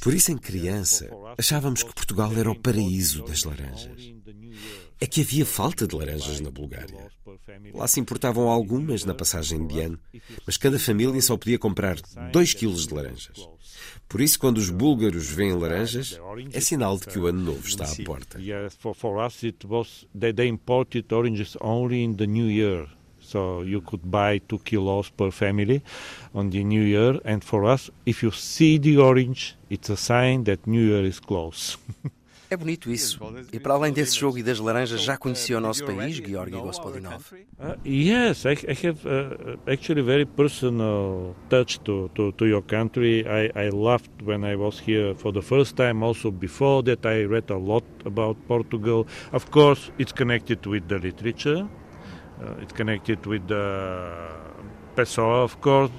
[0.00, 4.12] Por isso, em criança, achávamos que Portugal era o paraíso das laranjas.
[5.00, 7.10] É que havia falta de laranjas na Bulgária.
[7.72, 9.98] Lá se importavam algumas na passagem de ano,
[10.46, 11.96] mas cada família só podia comprar
[12.32, 13.48] 2 quilos de laranjas.
[14.08, 16.18] Por isso, quando os búlgaros veem laranjas,
[16.52, 18.38] é sinal de que o ano novo está à porta.
[23.32, 23.70] Yes, for, for us it was they, they imported oranges only in the new year.
[23.70, 25.82] So you could buy two kilos per family
[26.34, 27.20] on the new year.
[27.24, 31.20] And for us, if you see the orange, it's a sign that new year is
[31.20, 31.78] close.
[32.50, 33.20] É bonito isso.
[33.52, 37.22] E para além desse jogo e das laranjas, já conhecia o nosso país, Georgi Gospodinov?
[37.32, 43.24] Uh, yes, I, I have uh, actually very personal touch to, to, to your country.
[43.24, 46.02] I, I loved when I was here for the first time.
[46.02, 49.06] Also before that, I read a lot about Portugal.
[49.32, 51.68] Of course, it's connected with the literature.
[52.40, 53.42] Uh, it's connected with
[54.94, 55.92] Pessoa, of course,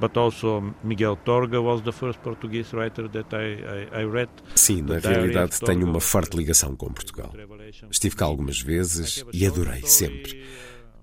[0.00, 4.28] but also Miguel Torga was the first Portuguese writer that I, I, I read.
[4.54, 7.32] Sim, na realidade tenho uma forte ligação com Portugal.
[7.90, 10.44] Estive cá algumas vezes e adorei sempre.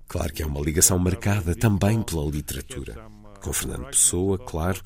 [0.08, 2.96] Claro que é uma ligação marcada também pela literatura.
[3.42, 4.82] Com Fernando Pessoa, claro,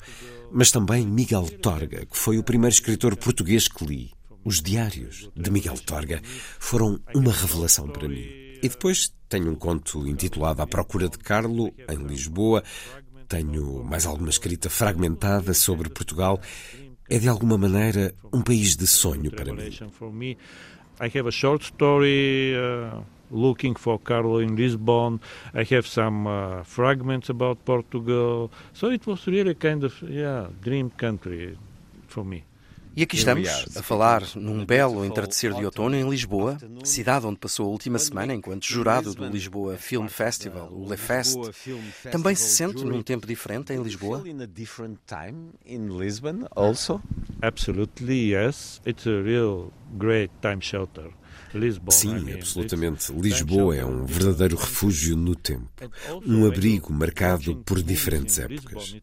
[0.52, 4.10] mas também Miguel Torga, que foi o primeiro escritor português que li.
[4.44, 6.20] Os diários de Miguel Torga
[6.58, 8.39] foram uma revelação para mim.
[8.62, 12.62] E depois tenho um conto intitulado À Procura de Carlo, em Lisboa.
[13.28, 16.40] Tenho mais alguma escrita fragmentada sobre Portugal.
[17.08, 20.36] É de alguma maneira um país de sonho para mim.
[21.02, 25.18] I have a short story uh, looking for Carlo in Lisbon.
[25.54, 28.50] I have some uh, fragments about Portugal.
[28.74, 31.56] So it was really kind of yeah dream country
[32.06, 32.44] for me.
[32.96, 37.66] E aqui estamos a falar num belo entardecer de outono em Lisboa, cidade onde passou
[37.66, 41.36] a última semana enquanto jurado do Lisboa Film Festival, o Le Fest.
[42.10, 44.22] Também se sente num tempo diferente em Lisboa?
[47.42, 48.80] Absolutely, yes.
[48.84, 51.10] It's a real great time shelter.
[51.54, 53.12] Lisbon, Sim, absolutamente.
[53.12, 55.68] Lisboa é um verdadeiro refúgio no tempo.
[56.26, 58.96] Um abrigo marcado por diferentes épocas.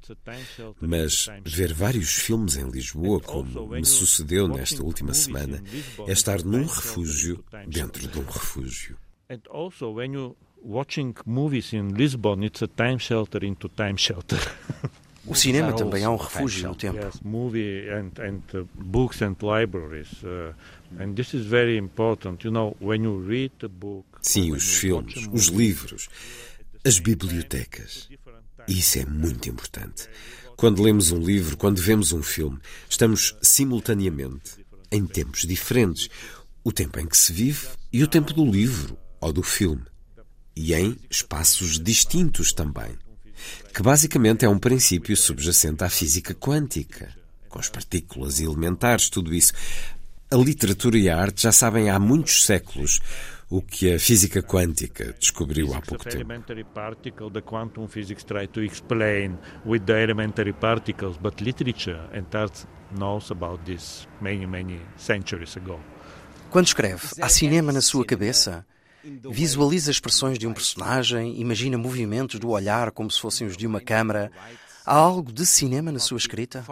[0.81, 5.61] Mas ver vários filmes em Lisboa, como me sucedeu nesta última semana,
[6.07, 8.97] é estar num refúgio dentro de um refúgio.
[9.29, 14.39] And also when you watching movies in Lisbon, it's a time shelter into time shelter.
[15.27, 16.97] O cinema também é um refúgio no tempo.
[16.97, 20.23] Yes, movie and, and uh, books and libraries.
[20.23, 20.53] Uh,
[20.99, 22.43] and this is very important.
[22.45, 24.05] You know, when you read a book.
[24.21, 26.07] Sim, os filmes, os livros,
[26.85, 28.09] as bibliotecas.
[28.67, 30.09] Isso é muito importante.
[30.55, 32.59] Quando lemos um livro, quando vemos um filme,
[32.89, 36.09] estamos simultaneamente em tempos diferentes.
[36.63, 39.83] O tempo em que se vive e o tempo do livro ou do filme.
[40.55, 42.97] E em espaços distintos também.
[43.73, 47.09] Que basicamente é um princípio subjacente à física quântica,
[47.49, 49.53] com as partículas elementares, tudo isso.
[50.29, 52.99] A literatura e a arte já sabem há muitos séculos
[53.49, 56.17] o que a física quântica descobriu há pouco tempo.
[66.49, 68.65] Quando escreve, há cinema na sua cabeça?
[69.03, 73.79] Visualiza expressões de um personagem, imagina movimentos do olhar como se fossem os de uma
[73.79, 74.31] câmara.
[74.85, 76.65] Há algo de cinema na sua escrita?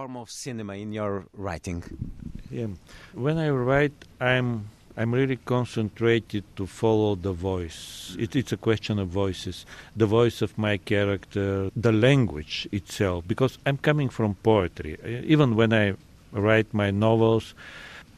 [2.52, 2.74] Yeah.
[3.14, 4.62] When I write, I'm
[4.98, 8.16] I'm really concentrated to follow the voice.
[8.18, 9.66] It, it's a question of voices,
[9.96, 14.98] the voice of my character, the language itself, because I'm coming from poetry.
[15.28, 15.96] Even when I
[16.32, 17.54] write my novels,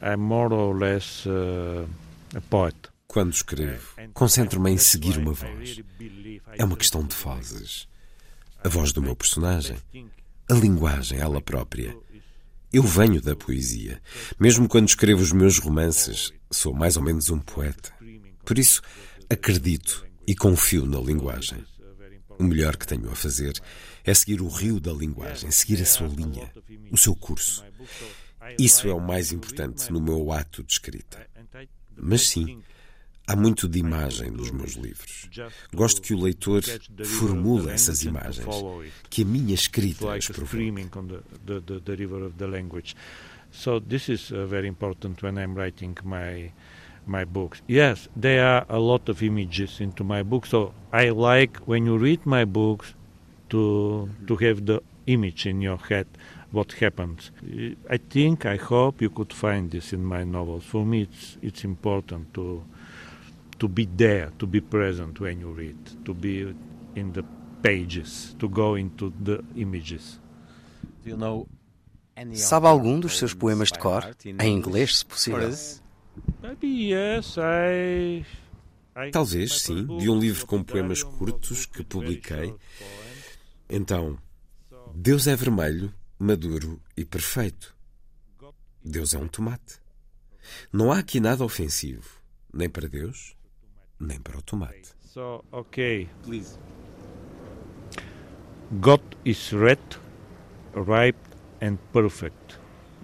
[0.00, 1.84] I'm more or less uh,
[2.36, 2.87] a poet.
[3.10, 5.80] Quando escrevo, concentro-me em seguir uma voz.
[6.58, 7.88] É uma questão de vozes.
[8.62, 9.78] A voz do meu personagem,
[10.46, 11.96] a linguagem ela própria.
[12.70, 14.02] Eu venho da poesia.
[14.38, 17.90] Mesmo quando escrevo os meus romances, sou mais ou menos um poeta.
[18.44, 18.82] Por isso,
[19.30, 21.64] acredito e confio na linguagem.
[22.38, 23.58] O melhor que tenho a fazer
[24.04, 26.52] é seguir o rio da linguagem, seguir a sua linha,
[26.92, 27.64] o seu curso.
[28.58, 31.26] Isso é o mais importante no meu ato de escrita.
[31.96, 32.62] Mas sim,
[33.28, 35.28] Há muito de imagem nos meus livros.
[35.74, 36.62] Gosto que o leitor
[37.04, 38.46] formule essas imagens,
[39.10, 40.72] que a minha escrita as provoque.
[43.50, 46.52] So this is uh, very important when I'm writing my
[47.06, 47.62] my books.
[47.66, 50.50] Yes, there are a lot of images into my books.
[50.50, 52.94] So I like when you read my books
[53.50, 56.06] to to have the image in your head
[56.50, 57.30] what happens.
[57.90, 60.64] I think I hope you could find this in my novels.
[60.64, 62.64] For me it's it's important to
[63.58, 66.54] to be there, to be present when you read, to be
[66.94, 67.24] in the
[67.62, 70.20] pages, to go into the images.
[71.02, 71.46] Do you know
[72.34, 74.02] Sabe algum dos seus poemas de cor?
[74.40, 75.52] Em inglês, se possível?
[79.12, 82.54] Talvez, sim, de um livro com poemas curtos que publiquei.
[83.70, 84.18] Então,
[84.94, 87.76] Deus é vermelho, maduro e perfeito.
[88.84, 89.80] Deus é um tomate.
[90.72, 92.08] Não há aqui nada ofensivo,
[92.52, 93.36] nem para Deus,
[94.00, 94.94] nem para o tomate.
[95.02, 96.08] So, okay.
[96.22, 96.58] Please.
[98.80, 99.78] God is red,
[100.74, 101.18] ripe
[101.60, 102.58] and perfect.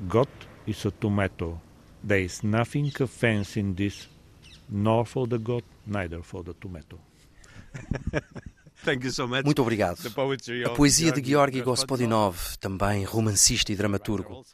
[0.09, 0.29] God
[0.67, 1.61] is a tomato.
[2.07, 4.09] There is nothing offense in this,
[4.69, 6.99] nor for the God, neither for the tomato.
[9.45, 9.99] Muito obrigado.
[10.67, 14.45] A poesia de Georgi Gospodinov, também romancista e dramaturgo.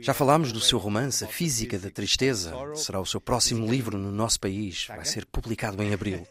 [0.00, 2.52] Já falámos do seu romance, A Física da Tristeza.
[2.74, 4.86] Será o seu próximo livro no nosso país.
[4.88, 6.26] Vai ser publicado em abril.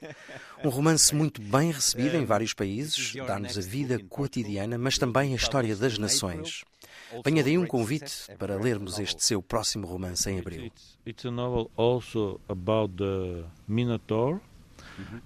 [0.63, 5.36] Um romance muito bem recebido em vários países, dá-nos a vida cotidiana, mas também a
[5.36, 6.63] história das nações.
[7.24, 10.72] Venha daí um convite para lermos este seu próximo romance em abril.
[11.05, 14.41] It's a novel also about the Minotaur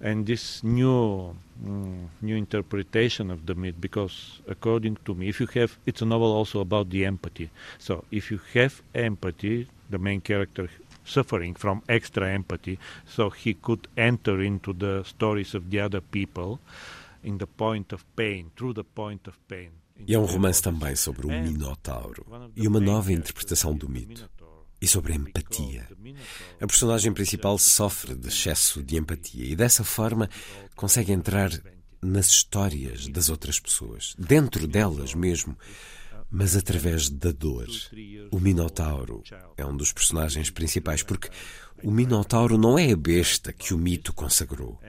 [0.00, 1.34] and this new
[1.64, 6.06] mm, new interpretation of the myth because according to me if you have it's a
[6.06, 7.50] novel also about the empathy.
[7.78, 10.68] So if you have empathy the main character
[11.04, 16.60] suffering from extra empathy so he could enter into the stories of the other people
[17.22, 19.70] in the point of pain through the point of pain.
[20.06, 22.24] E é um romance também sobre o Minotauro
[22.56, 24.30] e uma nova interpretação do mito
[24.80, 25.86] e sobre a empatia.
[26.60, 30.28] A personagem principal sofre de excesso de empatia e dessa forma
[30.74, 31.50] consegue entrar
[32.02, 35.56] nas histórias das outras pessoas, dentro delas mesmo,
[36.30, 37.68] mas através da dor.
[38.30, 39.22] O Minotauro
[39.56, 41.28] é um dos personagens principais porque
[41.82, 44.80] o Minotauro não é a besta que o mito consagrou.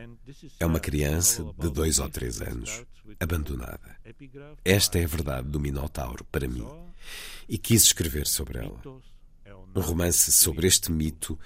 [0.59, 2.83] É uma criança de dois ou três anos,
[3.19, 3.97] abandonada.
[4.63, 6.67] Esta é a verdade do Minotauro para mim
[7.49, 8.79] e quis escrever sobre ela
[9.75, 11.39] um romance sobre este mito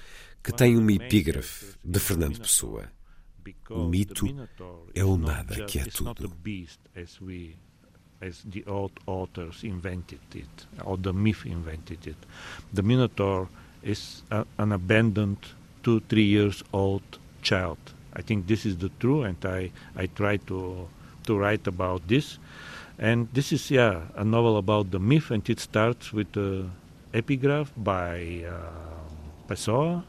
[0.44, 2.92] que tem uma epígrafe de Fernando Pessoa.
[3.70, 4.26] O mito
[4.94, 6.32] é o nada que é tudo.
[8.22, 12.18] As the old authors invented it, or the myth invented it.
[12.74, 13.50] The Minotaur
[13.84, 15.38] is a, an abandoned
[15.84, 17.04] two, three years old
[17.42, 17.78] child.
[18.14, 20.88] I think this is the true, and I, I try to,
[21.26, 22.40] to write about this.
[22.98, 26.68] And this is, yeah, a novel about the myth, and it starts with the
[27.16, 30.04] epigraph by uh, Pessoa,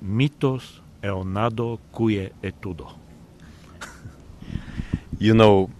[0.00, 2.86] Mitos é nado cuie é tudo.
[5.20, 5.70] You know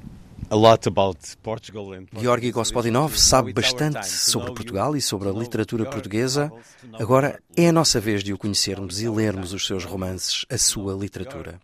[0.50, 5.84] a lot about Portugal and Georgi Gospodinov sabe bastante sobre Portugal e sobre a literatura
[5.86, 6.52] portuguesa.
[6.94, 10.94] Agora é a nossa vez de o conhecermos e lermos os seus romances, a sua
[10.94, 11.60] literatura.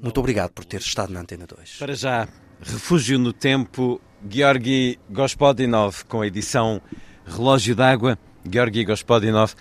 [0.00, 1.76] Muito obrigado por ter estado na Antena 2.
[1.78, 2.28] Para já,
[2.60, 6.80] Refúgio no Tempo, Georgi Gospodinov, com a edição
[7.26, 8.18] Relógio d'Água.
[8.46, 9.54] Georgi Gospodinov,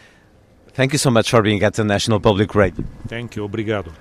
[0.74, 2.84] thank you so much for being at the National Public Radio.
[3.08, 3.92] Thank you, obrigado.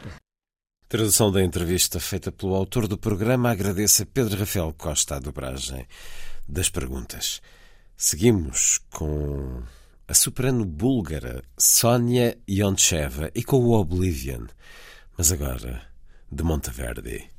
[0.89, 5.87] Tradução da entrevista feita pelo autor do programa agradece a Pedro Rafael Costa a dobragem
[6.47, 7.41] das perguntas.
[7.97, 9.63] Seguimos com
[10.07, 14.47] a soprano búlgara Sónia Yoncheva e com o Oblivion,
[15.17, 15.83] mas agora
[16.31, 17.31] de Monteverdi.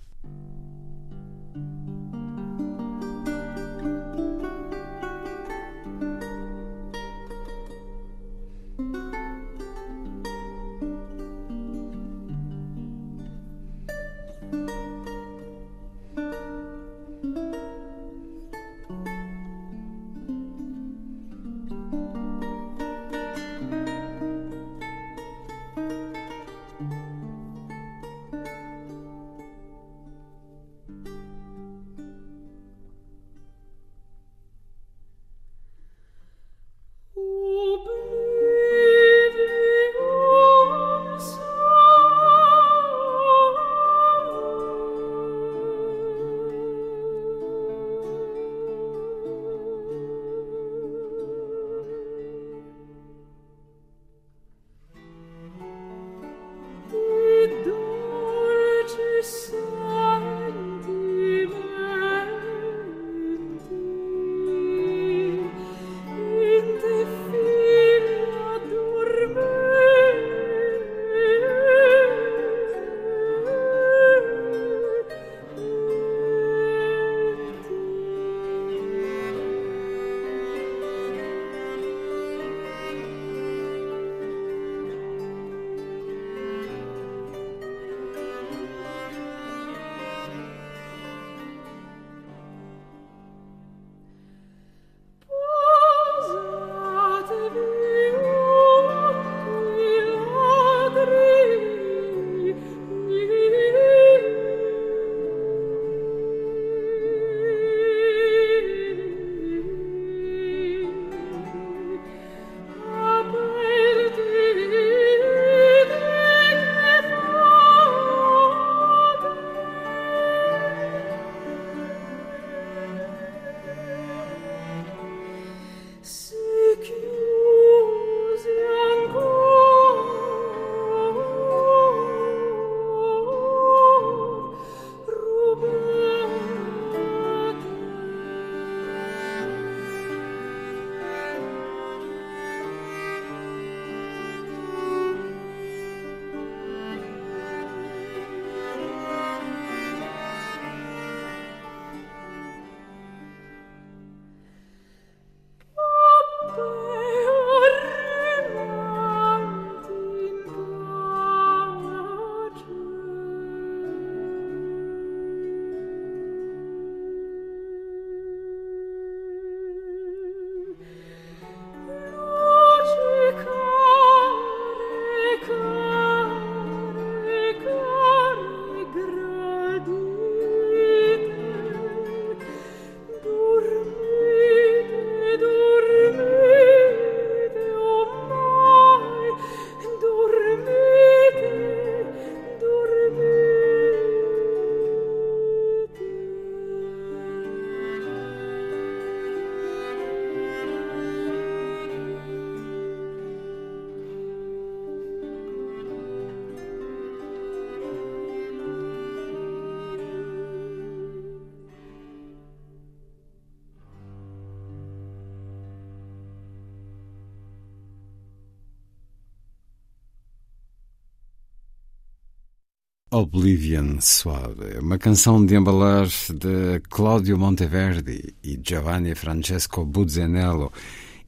[223.23, 230.71] Oblivion Suave, uma canção de embalar de Claudio Monteverdi e Giovanni Francesco Buzzanello,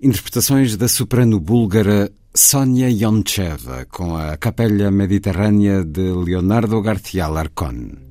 [0.01, 8.04] interpretações da soprano búlgara Sonia Yoncheva com a Capella Mediterrânea de Leonardo García Larcón.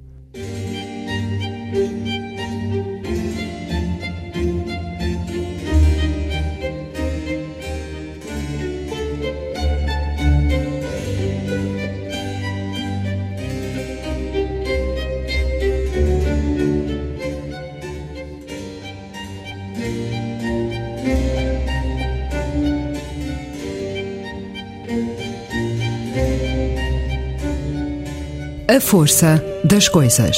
[28.95, 30.37] Força das coisas.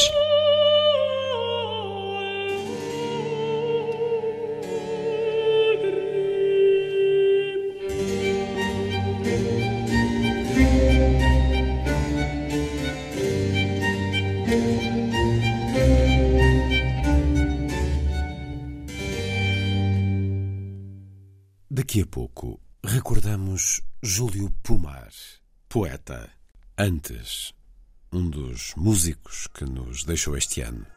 [21.70, 25.10] Daqui a pouco recordamos Júlio Pumar,
[25.68, 26.30] poeta,
[26.78, 27.54] antes
[28.12, 30.95] um dos músicos que nos deixou este ano.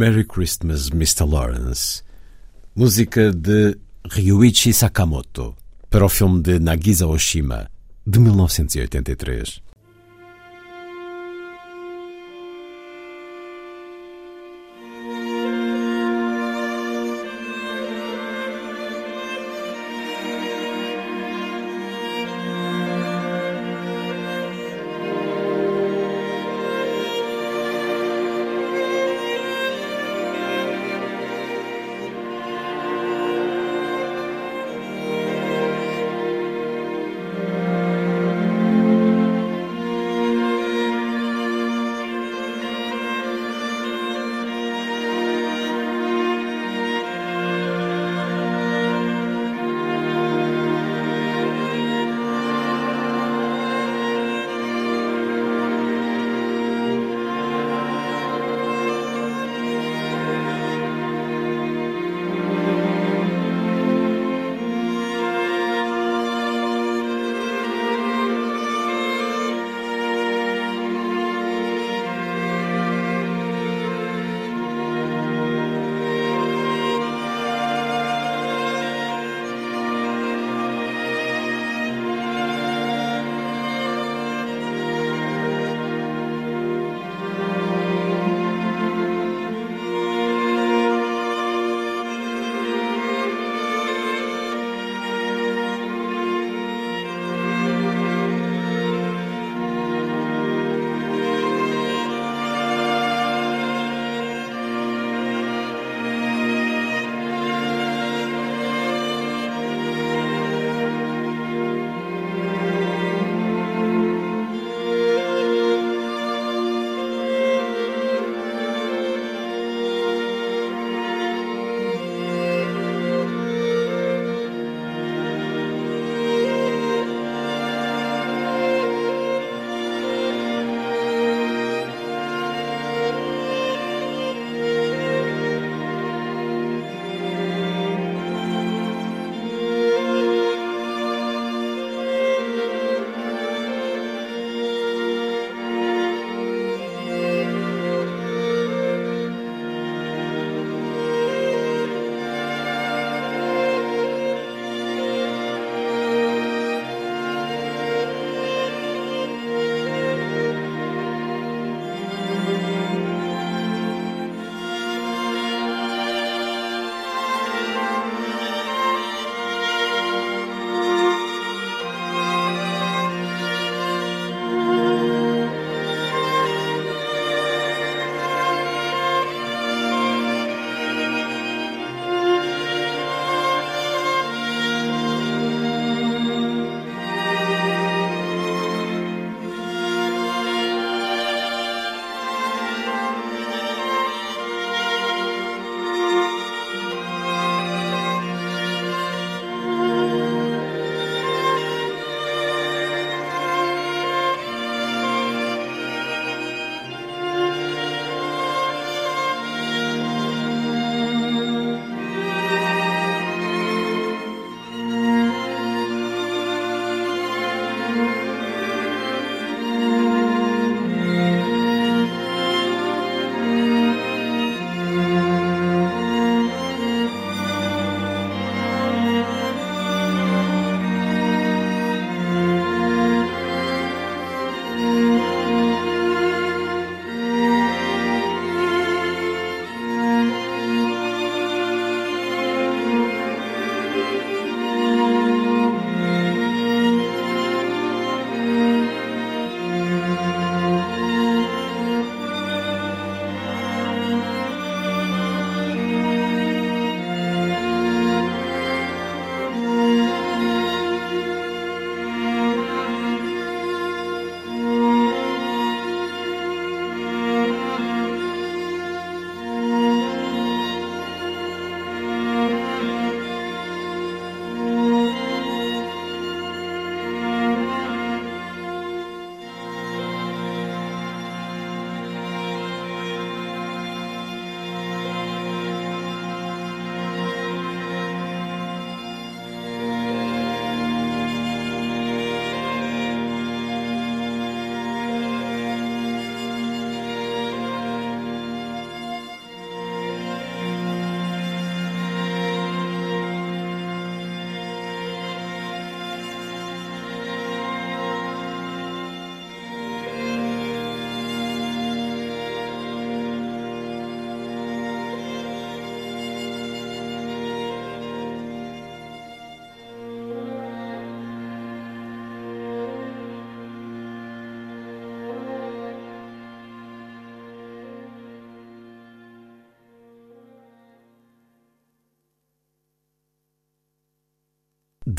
[0.00, 1.30] Merry Christmas, Mr.
[1.30, 2.02] Lawrence,
[2.74, 3.76] música de
[4.06, 5.54] Ryuichi Sakamoto,
[5.90, 7.70] para o filme de Nagisa Oshima,
[8.06, 9.60] de 1983.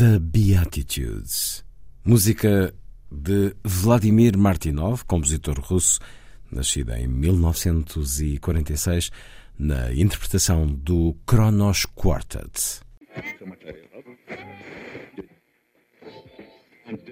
[0.02, 1.62] The Beatitudes,
[2.04, 2.74] música
[3.12, 6.00] de Vladimir Martinov, compositor russo,
[6.52, 9.12] nascido em 1946,
[9.60, 12.82] na interpretação do Kronos Quartet.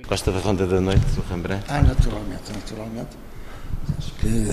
[0.07, 1.65] Gosta da Ronda da Noite do Rembrandt?
[1.67, 3.15] Ah, naturalmente, naturalmente.
[3.99, 4.47] Acho que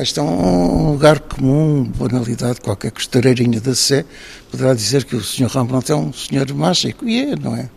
[0.00, 4.04] isto é um lugar comum, banalidade, qualquer costureirinha da Sé
[4.50, 5.48] poderá dizer que o Sr.
[5.48, 7.68] Rembrandt é um senhor mágico, e é, não é?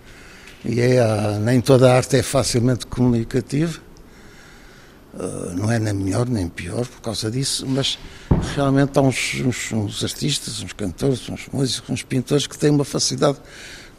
[0.63, 3.79] E é, nem toda a arte é facilmente comunicativa,
[5.17, 7.97] ah, não é nem melhor nem pior por causa disso, mas
[8.55, 12.85] realmente há uns, uns, uns artistas, uns cantores, uns músicos, uns pintores que têm uma
[12.85, 13.37] facilidade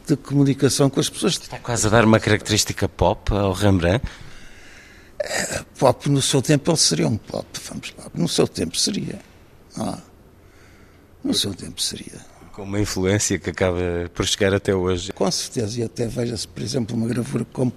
[0.07, 1.33] de comunicação com as pessoas.
[1.33, 4.05] Está quase a dar uma característica pop ao Rembrandt?
[5.77, 8.05] Pop no seu tempo ele seria um pop, vamos lá.
[8.13, 9.19] No seu tempo seria.
[9.77, 9.99] Ah,
[11.23, 12.25] no seu tempo seria.
[12.53, 13.79] Com uma influência que acaba
[14.13, 15.11] por chegar até hoje.
[15.13, 17.71] Com certeza, e até veja-se, por exemplo, uma gravura como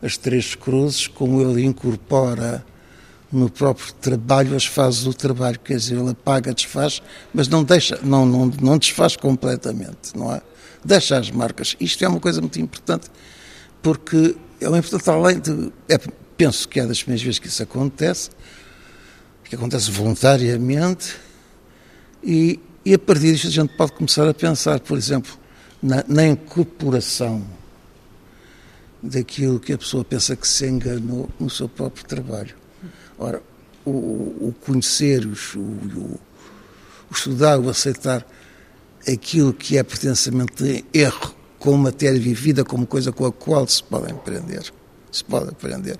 [0.00, 2.64] As Três Cruzes, como ele incorpora
[3.32, 7.00] no próprio trabalho as fases do trabalho, quer dizer, ele apaga, desfaz,
[7.32, 10.42] mas não deixa, não, não, não desfaz completamente, não é?
[10.84, 11.76] Deixa as marcas.
[11.78, 13.08] Isto é uma coisa muito importante,
[13.82, 15.72] porque é uma importante além de.
[15.88, 15.98] É,
[16.40, 18.30] penso que é das primeiras vezes que isso acontece,
[19.44, 21.14] que acontece voluntariamente,
[22.24, 25.30] e, e a partir disto a gente pode começar a pensar, por exemplo,
[25.82, 27.46] na, na incorporação
[29.02, 32.54] daquilo que a pessoa pensa que se enganou no seu próprio trabalho.
[33.18, 33.42] Ora,
[33.84, 36.20] o, o conhecer, o, o, o,
[37.12, 38.26] estudar, o aceitar
[39.06, 40.64] aquilo que é pertencimento
[40.94, 44.72] erro como matéria vivida, como coisa com a qual se pode aprender.
[45.12, 45.98] Se pode aprender.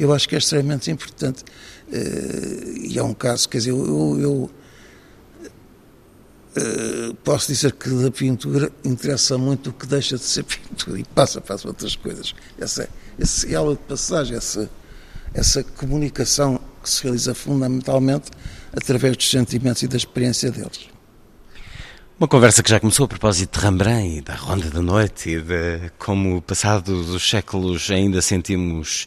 [0.00, 1.44] Eu acho que é extremamente importante.
[1.88, 4.50] Uh, e é um caso, quer dizer, eu, eu
[6.56, 11.04] uh, posso dizer que da pintura interessa muito o que deixa de ser pintura e
[11.04, 12.34] passa para as outras coisas.
[12.58, 12.88] Essa,
[13.18, 14.70] essa aula de passagem, essa,
[15.34, 18.30] essa comunicação que se realiza fundamentalmente
[18.72, 20.88] através dos sentimentos e da experiência deles.
[22.18, 25.40] Uma conversa que já começou a propósito de Rembrandt e da Ronda da Noite e
[25.42, 29.06] de como, passados os séculos, ainda sentimos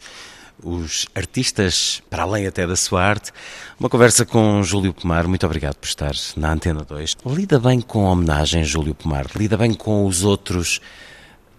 [0.62, 3.32] os artistas, para além até da sua arte.
[3.80, 7.18] Uma conversa com Júlio Pomar, muito obrigado por estar na Antena 2.
[7.26, 9.28] Lida bem com a homenagem, Júlio Pomar?
[9.36, 10.80] Lida bem com os outros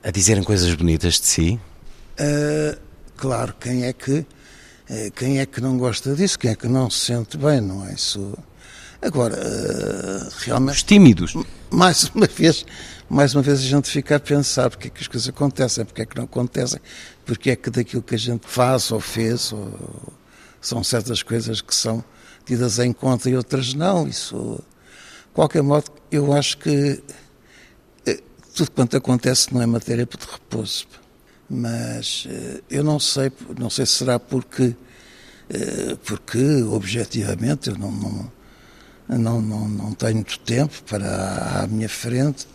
[0.03, 1.61] a dizerem coisas bonitas de si?
[2.21, 2.79] Uh,
[3.17, 4.27] claro, quem é que
[4.89, 6.39] eh, quem é que não gosta disso?
[6.39, 7.95] Quem é que não se sente bem, não é?
[7.95, 8.37] Isso.
[9.01, 10.77] Agora, eh, realmente.
[10.77, 11.35] Os tímidos.
[11.71, 12.65] Mais uma vez,
[13.09, 16.03] mais uma vez a gente fica a pensar porque é que as coisas acontecem, porque
[16.03, 16.81] é que não acontecem,
[17.25, 20.12] porque é que daquilo que a gente faz ou fez, ou,
[20.61, 22.05] são certas coisas que são
[22.45, 24.07] tidas em conta e outras não.
[24.07, 24.62] Isso.
[25.27, 27.03] De qualquer modo, eu acho que
[28.07, 28.20] eh,
[28.55, 30.87] tudo quanto acontece não é matéria de repouso
[31.49, 34.75] mas eh, eu não sei, não sei se será porque,
[35.51, 41.89] eh, porque objetivamente eu não, não, não, não, não tenho muito tempo para à minha
[41.89, 42.47] frente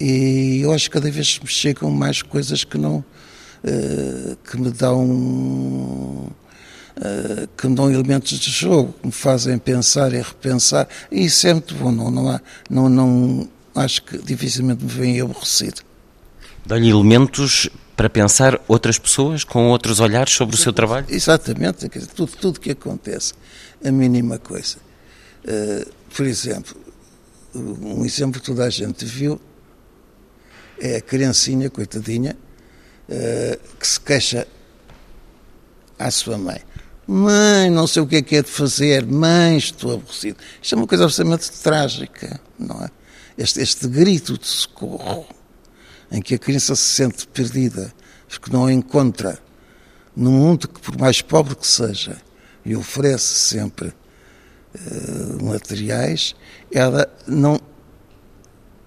[0.00, 3.04] e eu acho que cada vez me chegam mais coisas que não
[3.64, 6.30] eh, que me dão
[7.56, 11.54] que me dão elementos de jogo, que me fazem pensar e repensar, e isso é
[11.54, 15.80] muito bom, não, não, há, não, não acho que dificilmente me vem aborrecido.
[16.64, 21.06] Dão-lhe elementos para pensar outras pessoas com outros olhares sobre o seu trabalho?
[21.08, 23.32] Exatamente, tudo, tudo que acontece,
[23.84, 24.76] a mínima coisa.
[25.44, 26.76] Uh, por exemplo,
[27.54, 29.40] um exemplo que toda a gente viu
[30.80, 32.36] é a criancinha, coitadinha,
[33.78, 34.46] que se queixa
[35.98, 36.60] à sua mãe.
[37.06, 40.38] Mãe, não sei o que é que é de fazer, mãe, estou aborrecido.
[40.62, 42.88] Isto é uma coisa absolutamente trágica, não é?
[43.36, 45.26] Este, este grito de socorro
[46.10, 47.92] em que a criança se sente perdida,
[48.28, 49.38] porque não a encontra
[50.14, 52.16] num mundo que, por mais pobre que seja,
[52.64, 56.34] e oferece sempre uh, materiais,
[56.70, 57.58] ela não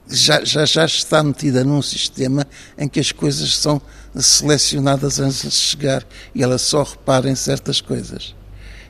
[0.07, 2.45] já, já, já está metida num sistema
[2.77, 3.81] em que as coisas são
[4.15, 8.35] selecionadas antes de chegar e ela só repara em certas coisas.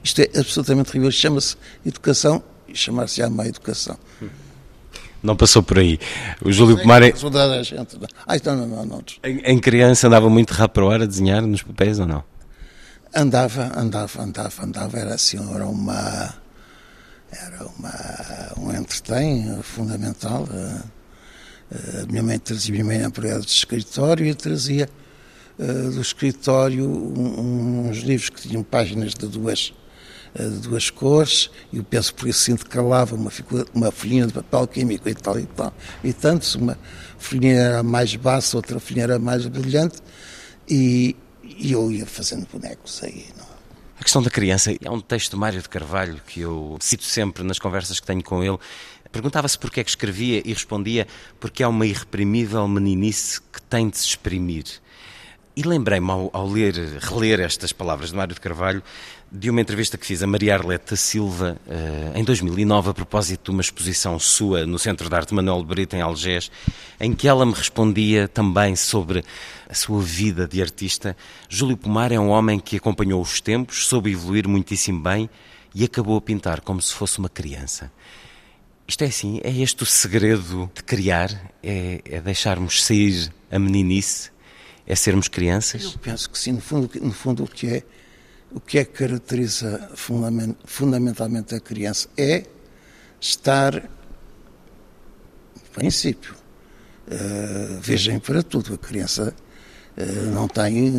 [0.04, 1.12] Isto é absolutamente terrível.
[1.12, 1.56] Chama-se
[1.86, 3.98] educação e chamar-se-á má educação.
[5.24, 6.00] Não passou por aí.
[6.44, 7.02] O Júlio Pomar.
[7.02, 7.12] É...
[8.28, 9.04] Ah, então não, não, não.
[9.24, 12.24] Em, em, criança andava muito rápido a desenhar nos papéis ou não?
[13.16, 15.00] Andava, andava, andava, andava.
[15.00, 16.36] Era assim, era uma.
[17.32, 20.48] Era uma, um entretém fundamental.
[21.72, 24.90] A minha mãe trazia, minha mãe empregada de escritório e trazia
[25.58, 29.74] uh, do escritório uns livros que tinham páginas de duas,
[30.38, 33.32] de duas cores, e o penso por isso sinto calava uma,
[33.74, 35.74] uma folhinha de papel químico e tal e tal.
[36.04, 36.78] E tanto, uma
[37.18, 39.98] folhinha era mais baixa, outra folhinha era mais brilhante,
[40.70, 43.26] e, e eu ia fazendo bonecos aí.
[43.38, 43.56] Não?
[43.98, 47.44] A questão da criança é um texto de Mário de Carvalho que eu cito sempre
[47.44, 48.58] nas conversas que tenho com ele.
[49.16, 51.08] Perguntava-se porquê é que escrevia e respondia
[51.40, 54.66] porque é uma irreprimível meninice que tem de se exprimir.
[55.56, 58.84] E lembrei-me ao, ao, ler, reler estas palavras de Mário de Carvalho,
[59.32, 63.52] de uma entrevista que fiz a Maria Arleta Silva uh, em 2009 a propósito de
[63.52, 66.52] uma exposição sua no Centro de Arte Manuel Brito em Algés,
[67.00, 69.24] em que ela me respondia também sobre
[69.70, 71.16] a sua vida de artista.
[71.48, 75.30] Júlio Pomar é um homem que acompanhou os tempos, soube evoluir muitíssimo bem
[75.74, 77.90] e acabou a pintar como se fosse uma criança.
[78.88, 81.30] Isto é assim, é este o segredo de criar,
[81.64, 84.30] é, é deixarmos sair a meninice
[84.88, 85.84] é sermos crianças?
[85.84, 87.84] Eu penso que sim, no fundo, no fundo o que é
[88.52, 89.90] o que é que caracteriza
[90.66, 92.46] fundamentalmente a criança é
[93.20, 93.90] estar,
[95.74, 96.36] princípio,
[97.08, 98.76] uh, vejam para tudo.
[98.76, 99.34] A criança
[99.98, 100.90] uh, não tem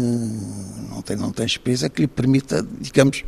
[0.90, 3.24] não tem não tem experiência que lhe permita, digamos,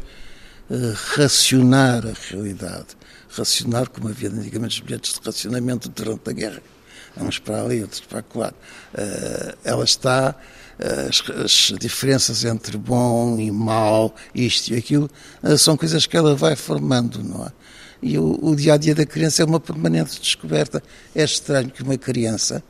[0.69, 2.98] uh, racionar a realidade,
[3.31, 6.63] racionar como havia antigamente os bilhetes de racionamento durante a guerra
[7.21, 8.53] uns para ali, outros para lá.
[8.95, 10.35] Uh, ela está,
[10.79, 15.11] uh, as, as, diferenças entre bom e mau, isto e aquilo,
[15.43, 17.53] uh, são coisas que ela vai formando, não é?
[18.01, 20.81] E o, o dia a dia da criança é uma permanente descoberta.
[21.15, 22.63] É estranho que uma criança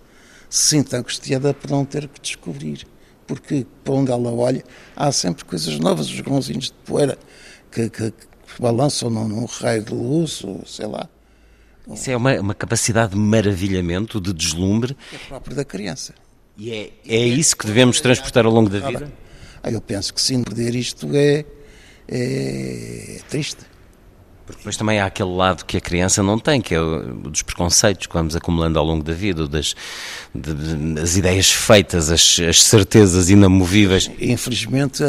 [0.48, 2.86] se sinta angustiada por não ter que descobrir,
[3.26, 4.64] porque para onde ela olha
[4.96, 7.18] há sempre coisas novas, os grãozinhos de poeira
[7.70, 8.10] que, que
[8.60, 11.08] balançam num, num raio de luz, ou sei lá.
[11.92, 14.96] Isso é uma, uma capacidade de maravilhamento, de deslumbre.
[15.12, 16.14] É próprio da criança.
[16.56, 19.10] E é, é isso que devemos transportar ao longo da vida?
[19.62, 21.44] Ah, eu penso que sim, perder isto é,
[22.08, 23.64] é triste.
[24.44, 27.42] Porque depois também há aquele lado que a criança não tem, que é o dos
[27.42, 29.74] preconceitos que vamos acumulando ao longo da vida, das,
[30.34, 30.54] de,
[30.94, 34.10] das ideias feitas, as, as, certezas inamovíveis.
[34.18, 35.04] Infelizmente,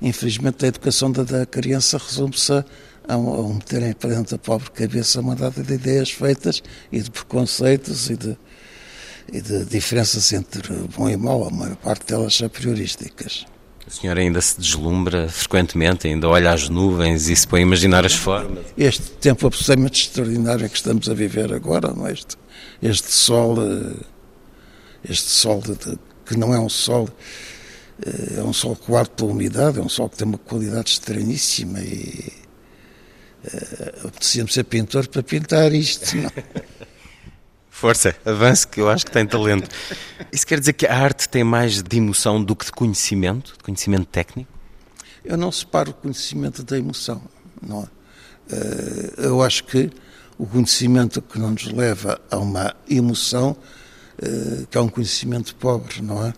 [0.00, 2.64] infelizmente a educação da, da criança resume-se a
[3.08, 7.10] a, um meterem para dentro da pobre cabeça uma data de ideias feitas e de
[7.10, 8.36] preconceitos e de,
[9.32, 10.62] e de diferenças entre
[10.96, 13.46] bom e mau, a maior parte delas a priorísticas.
[13.86, 18.06] A senhora ainda se deslumbra frequentemente, ainda olha as nuvens e se põe a imaginar
[18.06, 18.64] as formas.
[18.78, 22.12] Este tempo absolutamente extraordinário que estamos a viver agora, não é?
[22.12, 22.36] este,
[22.82, 23.94] este sol, eh,
[25.06, 27.10] este sol de, de, que não é um sol,
[28.36, 32.32] é um sol coado pela umidade, é um sol que tem uma qualidade estranhíssima e
[33.44, 36.16] uh, apetecia-me ser pintor para pintar isto.
[36.16, 36.30] Não?
[37.70, 39.68] Força, avance, que eu acho que tem talento.
[40.32, 43.64] Isso quer dizer que a arte tem mais de emoção do que de conhecimento, de
[43.64, 44.50] conhecimento técnico?
[45.24, 47.22] Eu não separo o conhecimento da emoção.
[47.60, 47.88] Não uh,
[49.18, 49.90] eu acho que
[50.38, 53.56] o conhecimento que não nos leva a uma emoção,
[54.22, 56.34] uh, que é um conhecimento pobre, não é?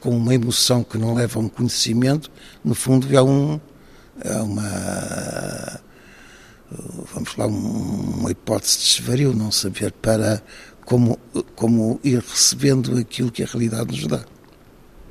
[0.00, 2.30] Como uma emoção que não leva a um conhecimento,
[2.64, 3.60] no fundo é, um,
[4.24, 5.80] é uma
[7.12, 10.42] vamos lá, uma hipótese de desvario, não saber para
[10.84, 11.18] como,
[11.54, 14.24] como ir recebendo aquilo que a realidade nos dá.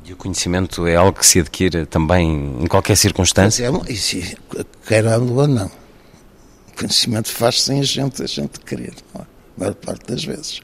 [0.05, 3.65] E o conhecimento é algo que se adquire também em qualquer circunstância?
[3.65, 5.65] É, querendo ou não.
[5.65, 9.19] O conhecimento faz sem a gente, a gente querer, é?
[9.19, 9.25] a
[9.57, 10.61] maior parte das vezes.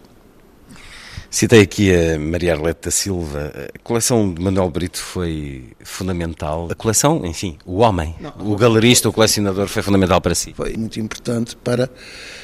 [1.33, 3.53] Citei aqui a Maria Arlete da Silva.
[3.73, 6.67] A coleção de Manuel Brito foi fundamental.
[6.69, 10.53] A coleção, enfim, o homem, Não, o galerista, o colecionador, foi fundamental para si.
[10.53, 11.89] Foi muito importante para,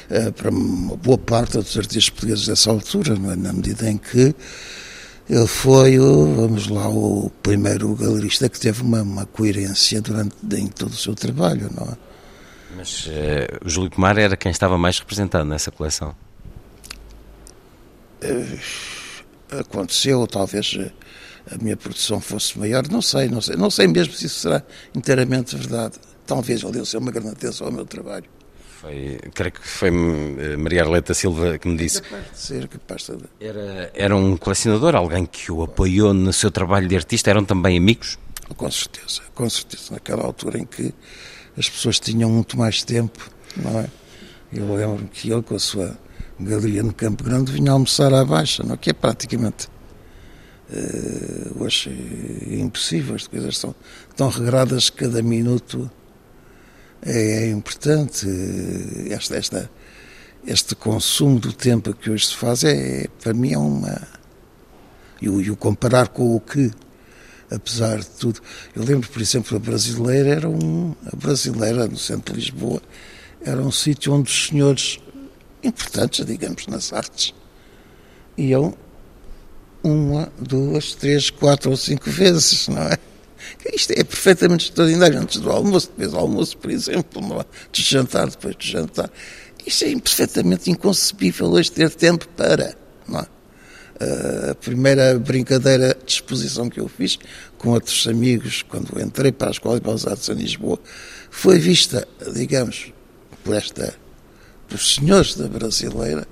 [0.08, 3.36] eh, para uma boa parte dos artistas portugueses dessa altura, é?
[3.36, 4.34] na medida em que
[5.28, 10.66] ele foi, o, vamos lá, o primeiro galerista que teve uma, uma coerência durante em
[10.66, 11.96] todo o seu trabalho, não é?
[12.74, 16.14] Mas uh, o Júlio Pomar era quem estava mais representado nessa coleção.
[18.20, 18.58] Eh,
[19.60, 20.90] aconteceu, talvez eh,
[21.50, 24.62] a minha produção fosse maior, não sei, não sei, não sei mesmo se isso será
[24.94, 25.94] inteiramente verdade.
[26.26, 28.26] Talvez ele deu uma grande atenção ao meu trabalho.
[28.80, 32.02] Foi, creio que foi eh, Maria Arleta Silva que me disse.
[32.02, 36.50] Capaz de ser, capaz de Era, era um colecionador, alguém que o apoiou no seu
[36.50, 38.18] trabalho de artista, eram também amigos?
[38.56, 39.92] Com certeza, com certeza.
[39.92, 40.94] Naquela altura em que
[41.56, 43.88] as pessoas tinham muito mais tempo, não é?
[44.52, 45.98] Eu lembro que ele, com a sua
[46.40, 48.76] Galeria no Campo Grande, vinha almoçar à baixa, não?
[48.76, 49.68] que é praticamente
[50.70, 51.90] uh, hoje
[52.50, 53.74] é impossível, as coisas são
[54.16, 55.90] tão regradas que cada minuto
[57.02, 58.26] é, é importante.
[59.10, 59.70] Esta, esta,
[60.46, 64.00] este consumo do tempo que hoje se faz é, para mim, é uma.
[65.20, 66.70] E o comparar com o que
[67.50, 68.40] apesar de tudo.
[68.74, 70.94] Eu lembro, por exemplo, a brasileira era um.
[71.10, 72.80] A brasileira, no centro de Lisboa,
[73.44, 75.00] era um sítio onde os senhores
[75.62, 77.34] importantes, digamos, nas artes,
[78.36, 78.74] iam
[79.82, 82.98] uma, duas, três, quatro ou cinco vezes, não é?
[83.72, 85.18] Isto é perfeitamente extraordinário.
[85.20, 87.44] Antes do almoço, depois do almoço, por exemplo, não é?
[87.72, 89.10] de jantar, depois de jantar.
[89.64, 92.74] Isto é perfeitamente inconcebível hoje ter tempo para.
[93.06, 93.26] Não é?
[94.50, 97.18] A primeira brincadeira de exposição que eu fiz
[97.58, 100.78] com outros amigos, quando entrei para a Escola de Belas Artes em Lisboa,
[101.30, 102.92] foi vista, digamos,
[103.42, 103.94] por esta,
[104.68, 106.26] pelos senhores da brasileira,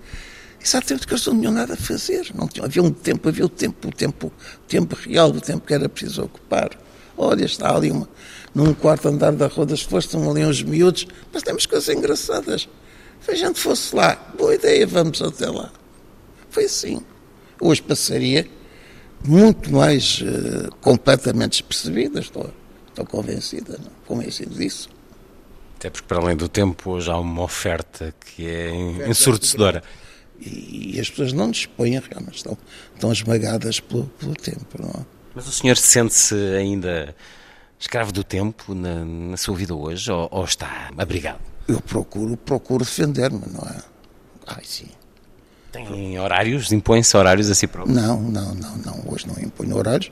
[0.62, 2.30] exatamente que eles não tinham nada a fazer.
[2.34, 5.66] Não tinham, havia um tempo, havia o tempo, o tempo, o tempo real, o tempo
[5.66, 6.70] que era preciso ocupar.
[7.16, 8.08] Olha, está ali uma,
[8.54, 12.68] num quarto andar da Rua das Flores, estão ali uns miúdos, mas temos coisas engraçadas.
[13.20, 15.72] Se a gente fosse lá, boa ideia, vamos até lá.
[16.50, 17.02] Foi assim.
[17.60, 18.46] Hoje passaria
[19.24, 22.52] muito mais uh, completamente despercebida, estou,
[22.88, 23.90] estou convencida, não?
[24.06, 24.88] convencido disso.
[25.76, 28.74] Até porque, para além do tempo, hoje há uma oferta que é
[29.08, 29.82] ensurdecedora.
[30.40, 32.56] E, e, as pessoas não dispõem, realmente, estão,
[32.94, 34.66] estão esmagadas pelo, pelo tempo.
[34.78, 35.04] Não é?
[35.34, 37.14] Mas o senhor sente-se ainda
[37.78, 41.40] escravo do tempo na, na sua vida hoje ou, ou, está abrigado?
[41.68, 43.82] Eu procuro, procuro defender-me, não é?
[44.46, 44.88] Ai, sim.
[45.72, 46.72] Tem horários?
[46.72, 47.94] Impõe-se horários a si próprio?
[47.94, 49.04] Não, não, não, não.
[49.08, 50.10] Hoje não imponho horários,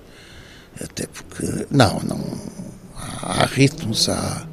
[0.82, 1.66] até porque.
[1.70, 2.20] Não, não.
[2.96, 4.46] Há, há ritmos, há.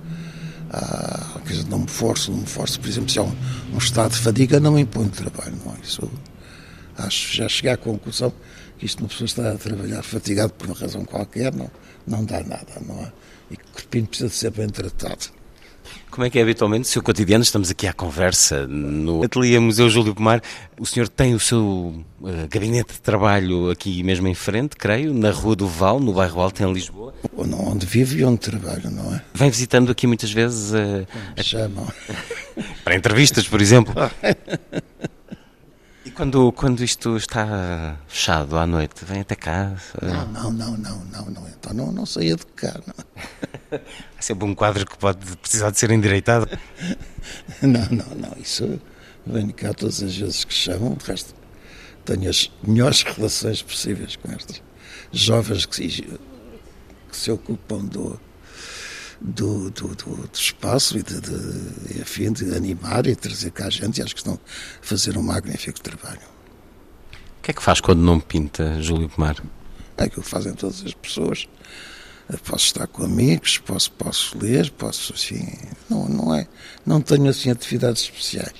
[0.71, 2.79] Há quer dizer, não me forço, não me forço.
[2.79, 3.35] Por exemplo, se há um,
[3.73, 5.77] um estado de fadiga, não me imponho trabalho, não é?
[5.83, 6.09] Isso.
[6.97, 8.33] Acho, já cheguei à conclusão
[8.77, 11.69] que isto uma pessoa está a trabalhar fatigado por uma razão qualquer, não,
[12.07, 13.11] não dá nada, não é?
[13.51, 15.40] E que o corpinho precisa de ser bem tratado.
[16.09, 17.43] Como é que é habitualmente o seu cotidiano?
[17.43, 20.41] Estamos aqui à conversa no Ateliê Museu Júlio Pomar.
[20.79, 21.61] O senhor tem o seu
[22.21, 26.41] uh, gabinete de trabalho aqui mesmo em frente, creio, na Rua do Val, no bairro
[26.41, 27.13] Alto, em Lisboa.
[27.35, 29.21] Onde vivo e onde trabalho, não é?
[29.33, 30.71] Vem visitando aqui muitas vezes.
[30.71, 31.07] Uh,
[31.37, 31.43] a...
[31.43, 31.87] Chamam.
[32.83, 33.93] Para entrevistas, por exemplo.
[36.21, 39.75] Quando, quando isto está fechado à noite, vem até cá?
[39.99, 41.47] Não, não, não, não, não, não.
[41.47, 42.79] Então não, não saía de cá.
[42.85, 43.79] Não.
[44.19, 46.47] É sempre um quadro que pode precisar de ser endireitado.
[47.63, 48.37] não, não, não.
[48.39, 48.79] Isso
[49.25, 50.93] venho cá todas as vezes que chamam.
[50.93, 51.33] De resto,
[52.05, 54.61] tenho as melhores relações possíveis com estas
[55.11, 58.19] jovens que se, que se ocupam do,
[59.21, 64.01] do, do, do, espaço e de, de, de animar e trazer cá a gente e
[64.03, 64.39] acho que estão a
[64.81, 66.21] fazer um magnífico trabalho.
[67.39, 69.35] O que é que faz quando não pinta, Júlio Pomar?
[69.97, 71.47] É aquilo que fazem todas as pessoas.
[72.45, 75.47] Posso estar com amigos, posso, posso ler, posso assim.
[75.89, 76.47] Não, não é.
[76.85, 78.53] Não tenho assim atividades especiais.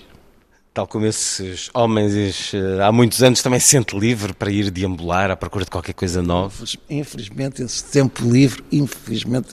[0.74, 5.30] Tal como esses homens eh, há muitos anos também se sente livre para ir deambular
[5.30, 6.64] à procura de qualquer coisa nova?
[6.90, 9.50] Infelizmente, esse tempo livre, infelizmente,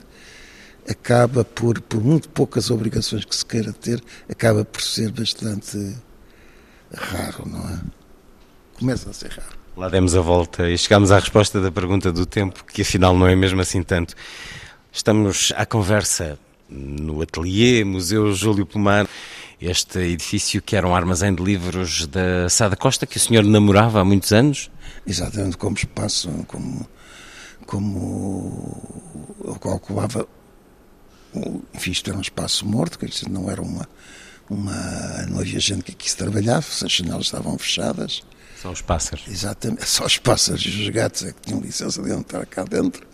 [0.89, 5.95] acaba por, por muito poucas obrigações que se queira ter, acaba por ser bastante
[6.91, 7.79] raro, não é?
[8.79, 9.59] Começa a ser raro.
[9.77, 13.27] Lá demos a volta e chegamos à resposta da pergunta do tempo, que afinal não
[13.27, 14.15] é mesmo assim tanto.
[14.91, 19.07] Estamos à conversa no Ateliê Museu Júlio Pomar,
[19.61, 24.01] este edifício que era um armazém de livros da Sada Costa, que o senhor namorava
[24.01, 24.71] há muitos anos?
[25.05, 26.87] Exatamente, como espaço, como,
[27.65, 30.27] como eu calculava
[31.73, 33.87] enfim, isto era um espaço morto, dizer, não era uma,
[34.49, 35.25] uma.
[35.27, 38.23] não havia gente que aqui se trabalhava, as janelas estavam fechadas.
[38.61, 39.25] Só os pássaros.
[39.27, 43.07] Exatamente, só os pássaros e os gatos é que tinham licença de entrar cá dentro.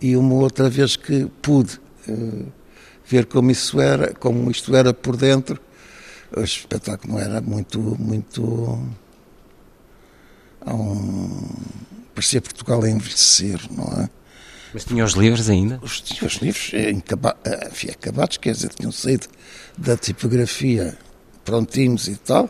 [0.00, 1.78] E uma outra vez que pude
[2.08, 2.52] uh,
[3.04, 5.60] ver como isso era, como isto era por dentro,
[6.34, 8.42] o espetáculo não era muito, muito.
[10.66, 11.48] Um,
[12.14, 14.10] parecia Portugal a envelhecer, não é?
[14.76, 15.80] Mas tinha os livros ainda?
[15.82, 19.26] Os, os livros acaba, eh, enfim, acabados, quer dizer, tinham saído
[19.78, 20.98] da tipografia
[21.46, 22.46] prontinhos e tal,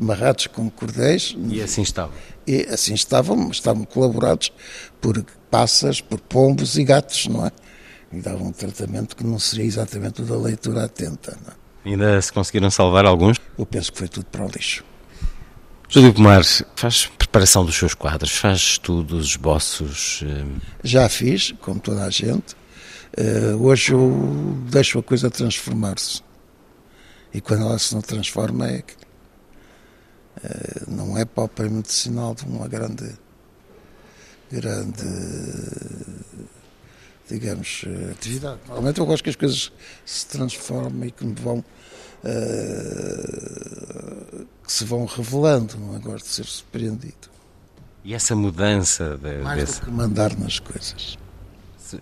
[0.00, 1.34] amarrados com cordéis.
[1.48, 2.14] E assim estavam?
[2.46, 4.52] E assim estavam, mas estavam colaborados
[5.00, 5.20] por
[5.50, 7.50] passas, por pombos e gatos, não é?
[8.12, 11.36] E davam um tratamento que não seria exatamente o da leitura atenta.
[11.44, 11.90] Não é?
[11.90, 13.38] Ainda se conseguiram salvar alguns?
[13.58, 14.84] Eu penso que foi tudo para o lixo.
[15.88, 16.42] Júlio Pomar,
[16.74, 20.20] faz preparação dos seus quadros, faz estudos, esboços?
[20.22, 20.60] Uh...
[20.82, 22.56] Já fiz, como toda a gente.
[23.16, 26.22] Uh, hoje eu deixo a coisa transformar-se.
[27.32, 28.94] E quando ela se não transforma é que
[30.44, 33.16] uh, não é propriamente sinal de uma grande,
[34.50, 35.04] grande,
[37.30, 38.58] digamos, atividade.
[38.66, 39.72] Normalmente eu gosto que as coisas
[40.04, 41.64] se transformem e que me vão
[44.66, 45.98] que se vão revelando, não é?
[45.98, 47.36] Gosto de ser surpreendido.
[48.04, 49.80] E essa mudança de, Mais desse...
[49.80, 51.16] do que mandar nas coisas.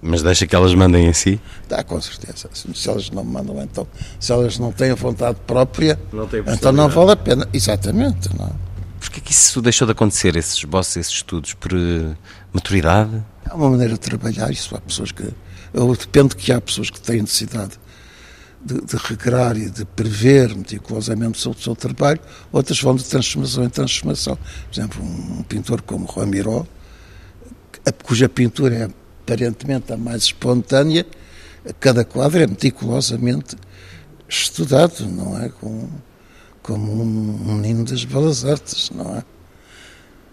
[0.00, 1.38] Mas deixa que elas mandem em si?
[1.68, 2.48] Dá, com certeza.
[2.52, 3.86] Se elas não mandam, então,
[4.18, 7.46] se elas não têm vontade própria, não então não vale a pena.
[7.52, 8.30] Exatamente.
[8.38, 8.50] Não.
[8.98, 11.52] Porquê que isso deixou de acontecer, esses esboços, esses estudos?
[11.52, 12.16] Por uh,
[12.50, 13.22] maturidade?
[13.48, 15.28] É uma maneira de trabalhar, isso há pessoas que.
[15.74, 17.78] Eu dependo que há pessoas que têm necessidade
[18.64, 22.20] de, de regrar e de prever meticulosamente o seu, trabalho,
[22.50, 24.36] outras vão de transformação em transformação.
[24.36, 26.66] Por exemplo, um, um pintor como Ramiro,
[28.02, 28.88] cuja pintura é
[29.22, 31.06] aparentemente a mais espontânea,
[31.80, 33.56] cada quadro é meticulosamente
[34.28, 35.48] estudado, não é?
[35.48, 35.88] Com,
[36.62, 39.22] como um menino das belas artes, não é?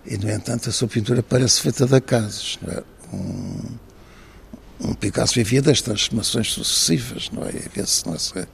[0.06, 2.58] E, no entanto, a sua pintura parece feita de acasos.
[2.68, 2.84] É?
[3.14, 3.60] Um,
[4.84, 7.52] um Picasso vivia das transformações sucessivas, não é?
[7.86, 8.48] Se, não é, se,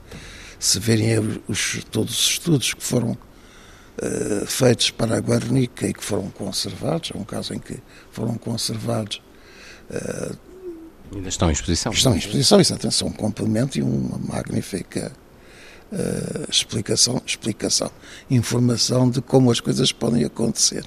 [0.60, 6.04] se verem os, todos os estudos que foram uh, feitos para a Guernica e que
[6.04, 7.80] foram conservados, é um caso em que
[8.12, 9.22] foram conservados
[9.90, 10.38] Uh,
[11.14, 11.92] Ainda estão em exposição?
[11.92, 12.96] Estão em exposição, exatamente.
[12.96, 15.12] São um complemento e uma magnífica
[15.92, 17.90] uh, explicação, explicação,
[18.30, 20.84] informação de como as coisas podem acontecer.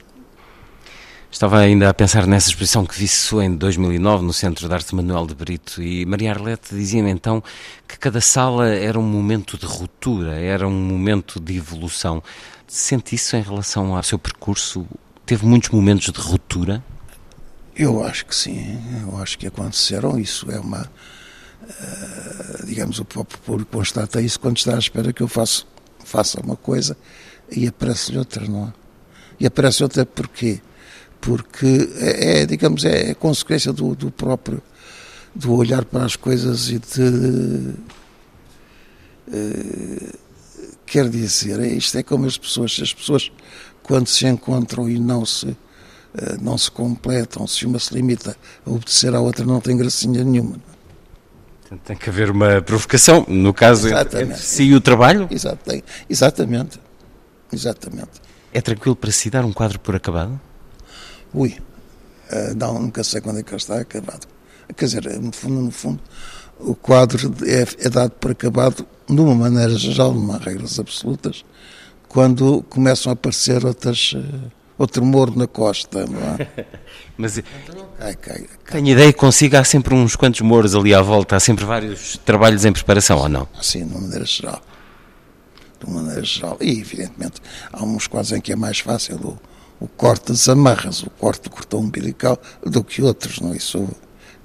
[1.30, 5.26] Estava ainda a pensar nessa exposição que viçou em 2009 no Centro de Arte Manuel
[5.28, 7.42] de Brito e Maria Arlete dizia-me então
[7.86, 12.20] que cada sala era um momento de ruptura, era um momento de evolução.
[12.66, 14.84] Sente isso em relação ao seu percurso?
[15.24, 16.82] Teve muitos momentos de ruptura?
[17.76, 20.18] Eu acho que sim, eu acho que aconteceram.
[20.18, 20.90] Isso é uma.
[21.62, 25.62] Uh, digamos, o próprio público constata isso quando está à espera que eu faça,
[26.04, 26.96] faça uma coisa
[27.50, 28.72] e aparece-lhe outra, não é?
[29.38, 30.60] E aparece outra porquê?
[31.20, 34.62] Porque é, é digamos, é, é consequência do, do, próprio.
[35.34, 37.74] do olhar para as coisas e de.
[39.28, 40.18] Uh,
[40.86, 43.30] quer dizer, isto é como as pessoas, as pessoas
[43.82, 45.56] quando se encontram e não se
[46.16, 48.36] eh, não se completam, se uma se limita
[48.66, 50.56] a obedecer à outra, não tem gracinha nenhuma.
[51.84, 55.28] Tem que haver uma provocação, no caso entre, entre si e o trabalho?
[55.30, 56.80] Exato, tem, exatamente.
[57.52, 58.20] Exatamente.
[58.52, 60.40] É tranquilo para si dar um quadro por acabado?
[61.34, 61.56] Ui,
[62.32, 64.26] uh, não, nunca sei quando é que ele está acabado.
[64.76, 66.00] Quer dizer, no fundo, no fundo,
[66.58, 71.44] o quadro é, é dado por acabado, de uma maneira geral, não há regras absolutas,
[72.08, 74.12] quando começam a aparecer outras.
[74.12, 76.66] Uh, outro morro na costa, não é?
[77.18, 77.38] Mas
[77.98, 78.80] cai, cai, cai.
[78.80, 82.16] tenho ideia que consiga, há sempre uns quantos morros ali à volta, há sempre vários
[82.24, 83.46] trabalhos em preparação, ou não?
[83.60, 84.62] Sim, de uma maneira geral.
[85.78, 86.56] De uma maneira geral.
[86.62, 89.38] E, evidentemente, há uns quadros em que é mais fácil
[89.80, 93.54] o, corte das amarras, o corte do cordão umbilical, do que outros, não?
[93.54, 93.88] Isso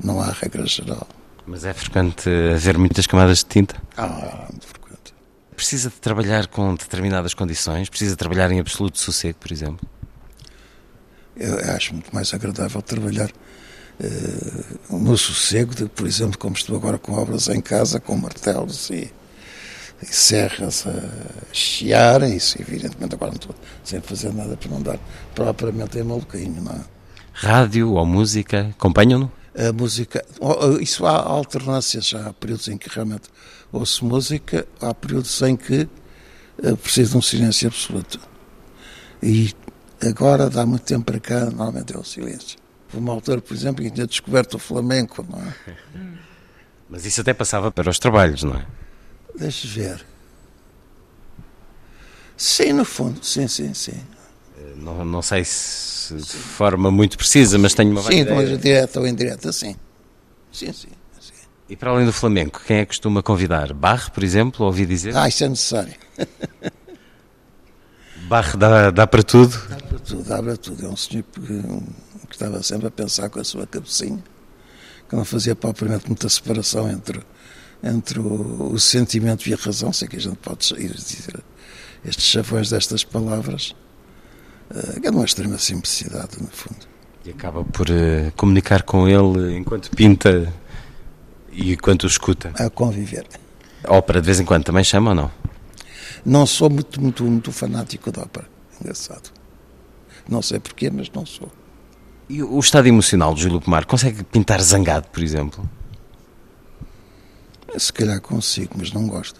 [0.03, 1.07] não há regra geral.
[1.45, 3.75] Mas é frequente haver muitas camadas de tinta?
[3.97, 5.13] Ah, muito frequente.
[5.55, 7.89] Precisa de trabalhar com determinadas condições?
[7.89, 9.87] Precisa de trabalhar em absoluto sossego, por exemplo?
[11.37, 16.97] eu acho muito mais agradável trabalhar uh, no sossego, de, por exemplo, como estou agora
[16.97, 19.11] com obras em casa, com martelos e,
[20.01, 24.99] e serras a chiar, isso evidentemente agora não estou sem fazer nada para não dar
[25.33, 26.81] propriamente em maluquinho, não é?
[27.33, 29.31] Rádio ou música, acompanham-no?
[29.57, 30.23] A música,
[30.81, 33.29] isso há alternâncias, há períodos em que realmente
[33.71, 35.87] ouço música, há períodos em que
[36.63, 38.19] uh, preciso de um silêncio absoluto.
[39.23, 39.53] E
[40.03, 42.59] Agora, dá muito tempo para cá, normalmente é o silêncio.
[42.93, 45.53] Uma altura, por exemplo, que tinha descoberto o flamenco, não é?
[46.89, 48.65] Mas isso até passava para os trabalhos, não é?
[49.37, 50.05] Deixa ver.
[52.37, 54.01] Sim, no fundo, sim, sim, sim.
[54.57, 58.57] Eh, não, não sei se de forma muito precisa, mas tenho uma Sim, de maneira
[58.57, 59.75] direta ou indireta, sim.
[60.51, 60.89] Sim, sim,
[61.19, 61.33] sim.
[61.69, 63.73] E para além do flamenco, quem é que costuma convidar?
[63.73, 65.15] Barre, por exemplo, ouvi dizer?
[65.15, 65.93] Ah, isso é necessário.
[68.27, 69.55] Barre dá, dá para tudo?
[69.69, 70.85] Dá para tudo, dá para tudo.
[70.85, 71.41] É um senhor que,
[72.27, 74.23] que estava sempre a pensar com a sua cabecinha,
[75.07, 77.21] que não fazia propriamente muita separação entre,
[77.85, 81.43] entre o, o sentimento e a razão, sei que a gente pode dizer
[82.03, 83.75] estes chavões destas palavras,
[84.71, 86.87] uh, é de uma extrema simplicidade, no fundo.
[87.23, 90.51] E acaba por uh, comunicar com ele enquanto pinta
[91.51, 92.51] e enquanto o escuta?
[92.55, 93.25] A conviver.
[93.83, 95.31] A ópera de vez em quando também chama ou não?
[96.25, 98.47] Não sou muito, muito, muito fanático de ópera.
[98.81, 99.31] Engraçado.
[100.27, 101.51] Não sei porquê, mas não sou.
[102.27, 105.69] E o estado emocional de Júlio Pomar consegue pintar zangado, por exemplo?
[107.77, 109.39] Se calhar consigo, mas não gosto.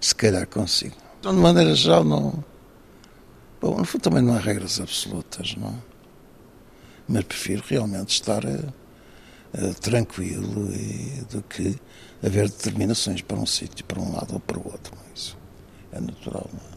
[0.00, 0.96] Se calhar consigo.
[1.18, 2.44] Então, de maneira geral, não.
[3.60, 5.74] Bom, no fundo também não há regras absolutas, não é?
[7.08, 8.72] Mas prefiro realmente estar uh,
[9.54, 11.76] uh, tranquilo e, do que
[12.24, 14.92] haver determinações para um sítio, para um lado ou para o outro.
[15.14, 15.36] Isso
[15.92, 16.48] é natural.
[16.52, 16.76] Não é?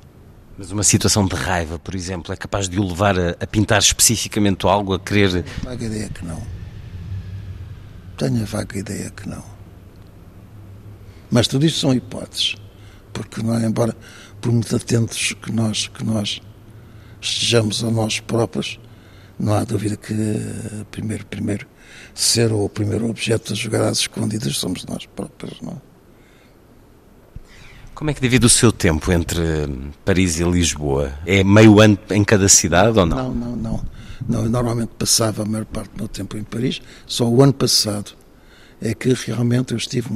[0.58, 3.80] Mas uma situação de raiva, por exemplo, é capaz de o levar a, a pintar
[3.80, 5.46] especificamente algo, a querer.
[5.66, 6.59] A ideia é que não.
[8.20, 9.42] Tenho a vaga ideia que não.
[11.32, 12.58] Mas tudo isto são hipóteses,
[13.14, 13.96] porque não é, embora
[14.42, 16.42] por muito atentos que nós, que nós
[17.22, 18.78] estejamos a nós próprios,
[19.40, 20.14] não há dúvida que
[20.92, 21.66] primeiro, primeiro
[22.14, 25.90] ser ou o primeiro objeto a jogar às escondidas somos nós próprios, não é?
[27.96, 29.42] Como é que divide o seu tempo entre
[30.04, 31.14] Paris e Lisboa?
[31.26, 33.34] É meio ano em cada cidade ou não?
[33.34, 33.99] Não, não, não.
[34.28, 36.82] Normalmente passava a maior parte do meu tempo em Paris.
[37.06, 38.12] Só o ano passado
[38.82, 40.10] é que realmente eu estive.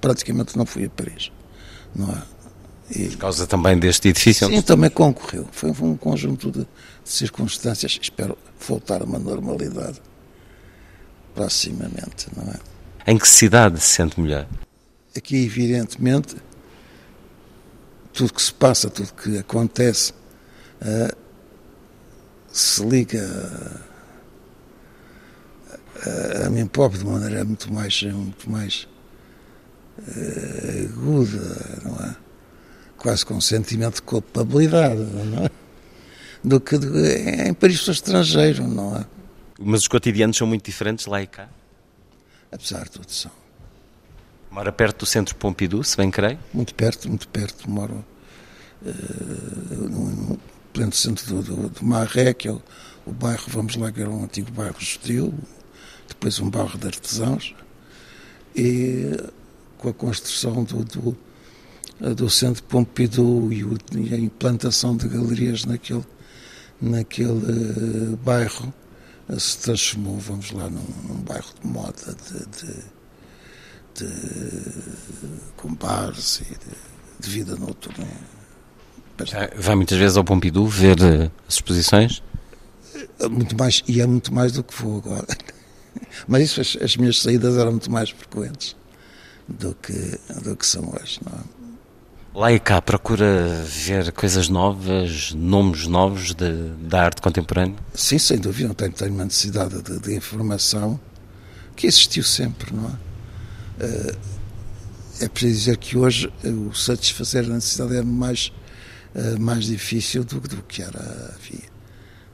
[0.00, 1.30] Praticamente não fui a Paris.
[1.94, 2.22] Não é?
[2.94, 4.46] E, Por causa também deste edifício?
[4.48, 5.48] Sim, também concorreu.
[5.50, 6.66] Foi, foi um conjunto de, de
[7.04, 7.98] circunstâncias.
[8.00, 10.00] Espero voltar a uma normalidade
[11.34, 13.10] proximamente, não é?
[13.10, 14.46] Em que cidade se sente melhor?
[15.16, 16.36] Aqui, evidentemente,
[18.12, 20.12] tudo que se passa, tudo que acontece,
[20.80, 21.16] uh,
[22.56, 23.22] se liga
[26.06, 28.88] a, a, mim próprio de uma maneira muito mais, muito mais
[29.98, 32.16] uh, aguda, não é?
[32.96, 35.50] Quase com um sentimento de culpabilidade, não é?
[36.42, 39.04] Do que de, em Paris estrangeiro, não é?
[39.60, 41.50] Mas os cotidianos são muito diferentes lá e cá?
[42.50, 43.30] Apesar de tudo, são.
[44.50, 46.38] Mora perto do centro Pompidou, se bem creio?
[46.54, 47.68] Muito perto, muito perto.
[47.68, 48.02] Moro
[48.80, 48.88] uh,
[49.90, 50.40] no,
[50.76, 52.62] pleno centro do, do, do Marré, que é o,
[53.06, 55.32] o, bairro, vamos lá, que era um antigo bairro judeu,
[56.06, 57.54] depois um bairro de artesãos,
[58.54, 59.16] e
[59.78, 65.64] com a construção do, do, do centro Pompidou e, o, e, a implantação de galerias
[65.64, 66.04] naquele,
[66.78, 68.72] naquele uh, bairro,
[69.30, 72.96] uh, se transformou, vamos lá, num, num bairro de moda, de, de
[73.96, 74.06] de,
[75.56, 76.76] com bares e de,
[77.20, 78.06] de vida noturna.
[79.56, 80.96] Vai muitas vezes ao Pompidou ver
[81.48, 82.22] as exposições?
[83.20, 85.26] Eh, muito mais, e é muito mais do que vou agora.
[86.28, 88.76] Mas isso, as, as minhas saídas eram muito mais frequentes
[89.48, 91.56] do que, do que são hoje, não é?
[92.38, 97.76] Lá e cá procura ver coisas novas, nomes novos de, da arte contemporânea?
[97.94, 98.74] Sim, sem dúvida.
[98.74, 101.00] Tenho, tenho uma necessidade de, de informação
[101.74, 102.92] que existiu sempre, não é?
[103.80, 104.16] Eh,
[105.20, 108.52] é preciso dizer que hoje o satisfazer a necessidade é mais,
[109.16, 111.64] eh, mais difícil do, do que era havia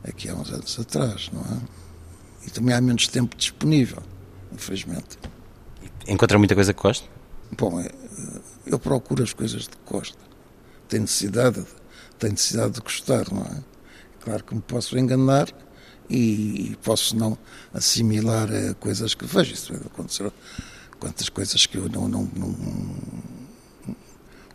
[0.03, 1.61] aqui há uns anos atrás, não é?
[2.45, 4.03] E também há menos tempo disponível,
[4.53, 5.17] infelizmente.
[6.09, 7.09] Encontra muita coisa que gosta?
[7.57, 7.89] Bom, é,
[8.67, 10.19] eu procuro as coisas de que gosto.
[10.89, 11.65] Tenho necessidade,
[12.19, 13.63] tenho necessidade de gostar, não é?
[14.21, 15.47] Claro que me posso enganar
[16.11, 17.39] e, posso não
[17.73, 19.55] assimilar eh, coisas que vejo.
[19.55, 20.33] Isso aconteceu
[20.99, 22.57] quantas coisas que eu não, não, não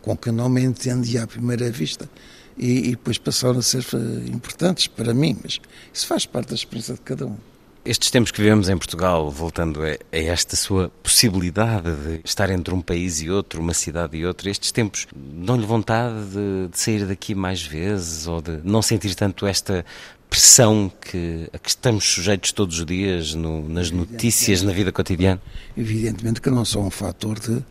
[0.08, 2.08] com que não me entendia à primeira vista
[2.56, 5.60] e, e, depois passaram a ser eh, importantes para mim, mas
[5.92, 7.36] isso faz parte da experiência de cada um.
[7.84, 12.74] Estes tempos que vivemos em Portugal, voltando a, a esta sua possibilidade de estar entre
[12.74, 17.06] um país e outro, uma cidade e outra, estes tempos dão-lhe vontade de, de sair
[17.06, 19.84] daqui mais vezes ou de não sentir tanto esta
[20.28, 25.40] pressão que, a que estamos sujeitos todos os dias no, nas notícias, na vida cotidiana?
[25.76, 27.62] Evidentemente que não são um fator de,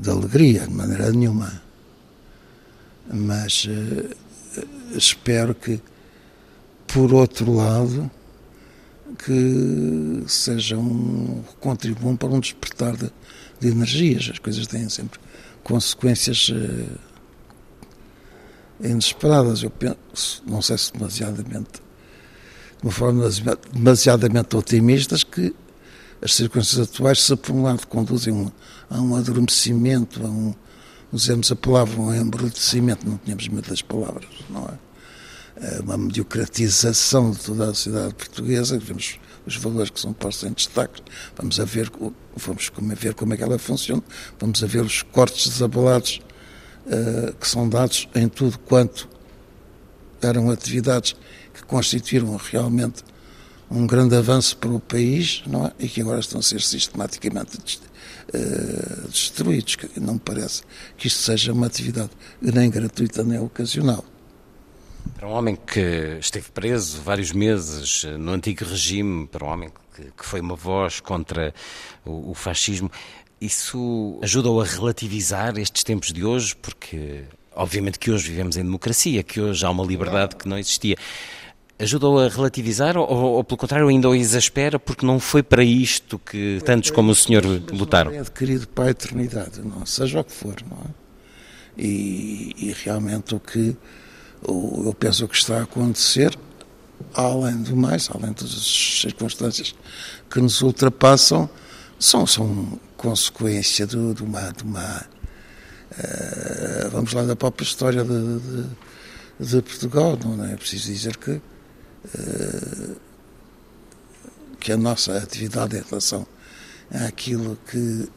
[0.00, 1.62] de alegria, de maneira nenhuma.
[3.12, 4.16] Mas uh,
[4.96, 5.80] espero que,
[6.86, 8.10] por outro lado,
[9.18, 13.10] que seja um contribuam para um despertar de,
[13.58, 14.30] de energias.
[14.32, 15.20] As coisas têm sempre
[15.62, 16.98] consequências uh,
[18.80, 19.62] inesperadas.
[19.62, 21.82] Eu penso, não sei se demasiadamente,
[22.78, 23.28] de uma forma
[23.72, 25.54] demasiadamente otimistas, que
[26.22, 28.50] as circunstâncias atuais, se por um lado conduzem
[28.90, 30.52] a um adormecimento, a um,
[31.12, 35.66] usemos a palavra, um embrutecimento, não tínhamos medo das palavras, não é?
[35.66, 35.80] é?
[35.80, 41.00] Uma mediocratização de toda a sociedade portuguesa, vemos os valores que são postos em destaque,
[41.36, 41.90] vamos a ver,
[42.36, 44.02] vamos a ver como é que ela funciona,
[44.38, 46.20] vamos a ver os cortes desabalados
[46.86, 49.08] uh, que são dados em tudo quanto
[50.20, 51.14] eram atividades
[51.54, 53.02] que constituíram realmente
[53.70, 55.72] um grande avanço para o país não é?
[55.78, 57.56] e que agora estão a ser sistematicamente
[58.34, 59.76] uh, destruídos.
[59.96, 60.62] Não me parece
[60.96, 64.04] que isto seja uma atividade nem gratuita nem ocasional.
[65.14, 69.70] Para um homem que esteve preso vários meses eh, no antigo regime, para um homem
[69.94, 71.54] que, que foi uma voz contra
[72.04, 72.90] o, o fascismo,
[73.40, 77.24] isso ajuda-o a relativizar estes tempos de hoje, porque
[77.54, 80.96] obviamente que hoje vivemos em democracia, que hoje há uma liberdade que não existia.
[81.80, 86.18] Ajuda-o a relativizar ou, ou, pelo contrário, ainda o exaspera porque não foi para isto
[86.18, 88.12] que tantos como o senhor lutaram?
[88.12, 91.00] É adquirido para a eternidade, não, seja o que for, não é?
[91.78, 93.76] E, e realmente o que
[94.42, 96.36] o, eu penso que está a acontecer
[97.14, 99.74] além do mais, além das circunstâncias
[100.30, 101.48] que nos ultrapassam,
[101.98, 105.06] são, são consequência de, de uma, de uma
[105.92, 110.18] uh, vamos lá, da própria história de, de, de, Portugal.
[110.24, 111.40] Não é preciso dizer que,
[114.58, 116.26] que a nossa atividade em relação
[116.90, 118.08] àquilo que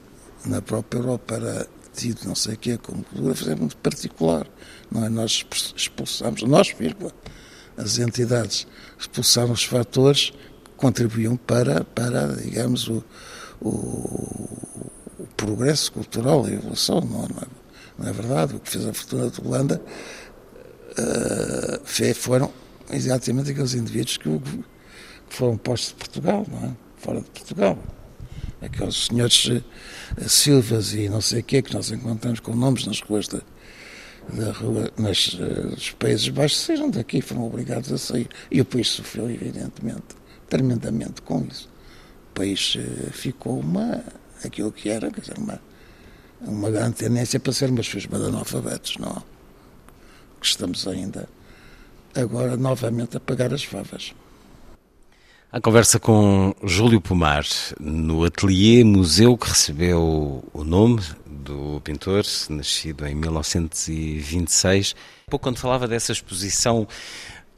[0.46, 4.48] na própria Europa era tido não sei o quê como cultura, é muito particular.
[4.92, 5.10] Não é?
[5.10, 5.46] Nós
[5.76, 7.12] expulsamos, nós, vírgula,
[7.78, 8.68] as entidades
[9.00, 13.04] expulsaram os fatores que contribuíam para, para digamos, o,
[13.62, 13.70] o,
[15.20, 17.48] o progresso cultural, a evolução, não, não, é,
[17.98, 18.56] não, é, verdade?
[18.56, 19.82] O que fez a fortuna de Holanda
[20.92, 22.52] uh, foram
[22.96, 24.42] exatamente aqueles indivíduos que,
[25.30, 26.72] foram postos de Portugal, não é?
[26.98, 27.78] Fora de Portugal
[28.66, 29.64] aqueles senhores uh,
[30.28, 33.42] Silvas e não sei o quê que nós encontramos com nomes nas ruas da,
[34.32, 38.30] da rua, nas, uh, dos Países Baixos, saíram daqui, foram obrigados a sair.
[38.50, 40.16] E o país sofreu, evidentemente,
[40.50, 41.70] tremendamente com isso.
[42.32, 44.04] O país uh, ficou uma,
[44.44, 45.60] aquilo que era, quer dizer, uma,
[46.42, 49.24] uma grande tendência para ser fusma de analfabetos, não
[50.40, 51.28] Que estamos ainda
[52.16, 54.14] agora novamente a pagar as favas.
[55.52, 57.46] A conversa com Júlio Pomar
[57.80, 64.96] no Atelier Museu que recebeu o nome do pintor, nascido em 1926.
[65.30, 66.88] Pouco quando falava dessa exposição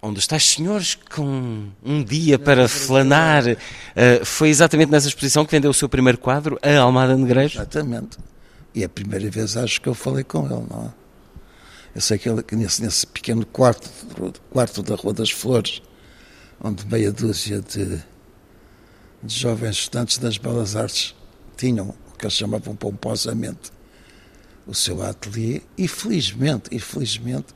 [0.02, 5.52] onde os tais senhores com um dia para flanar, uh, foi exatamente nessa exposição que
[5.52, 7.56] vendeu o seu primeiro quadro, a Almada Negreiros?
[7.56, 8.18] Exatamente.
[8.73, 11.05] E é a primeira vez acho que eu falei com ele, não é?
[11.95, 13.89] Eu sei que ele, nesse, nesse pequeno quarto,
[14.51, 15.81] quarto da Rua das Flores,
[16.61, 18.03] onde meia dúzia de,
[19.23, 21.15] de jovens estudantes das Belas Artes
[21.55, 23.72] tinham o que eles chamavam pomposamente
[24.67, 27.53] o seu ateliê e felizmente, e felizmente,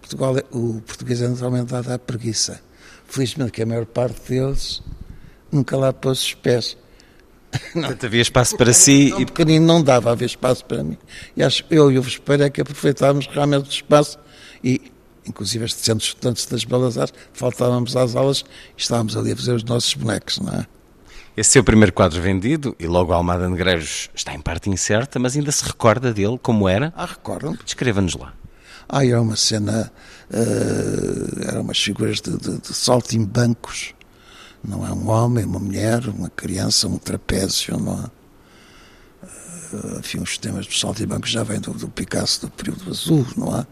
[0.00, 2.60] Portugal, é, o português é naturalmente dado à preguiça.
[3.06, 4.82] Felizmente que a maior parte deles
[5.52, 6.76] nunca lá pôs os pés.
[7.74, 7.82] Não.
[7.82, 9.12] Portanto, havia espaço para si.
[9.14, 10.96] Um pequenino não dava, havia espaço para mim.
[11.36, 14.18] E acho eu e o Vespeiro é que aproveitávamos realmente o espaço
[14.62, 14.92] e
[15.26, 18.44] inclusive sendo estudantes das Belas Artes, faltávamos às aulas
[18.76, 20.66] e estávamos ali a fazer os nossos bonecos, não é?
[21.36, 25.36] Esse seu primeiro quadro vendido, e logo a Almada Negreiros está em parte incerta, mas
[25.36, 26.92] ainda se recorda dele como era?
[26.96, 28.32] Ah, recordo Descreva-nos lá.
[28.88, 29.90] Ah, era uma cena,
[30.30, 33.94] uh, eram umas figuras de, de, de saltimbancos,
[34.66, 38.10] não é um homem, uma mulher, uma criança, um trapézio, não?
[39.72, 43.56] Uh, enfim, os temas dos saltimbancos já vêm do, do Picasso do período azul, não
[43.56, 43.66] é?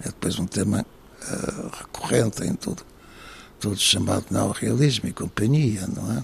[0.00, 0.86] É depois um tema
[1.22, 2.82] uh, recorrente em tudo,
[3.60, 6.22] tudo chamado neorrealismo e companhia, não é?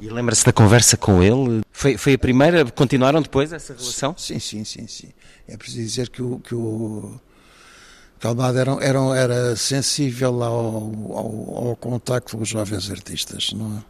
[0.00, 1.60] E lembra-se da conversa com ele?
[1.70, 2.64] Foi, foi a primeira?
[2.64, 4.14] Continuaram depois essa relação?
[4.16, 5.08] Sim, sim, sim, sim.
[5.46, 7.20] É preciso dizer que o, que o
[8.20, 13.82] Calmado era, era, era sensível ao, ao, ao contacto com os jovens artistas, não é?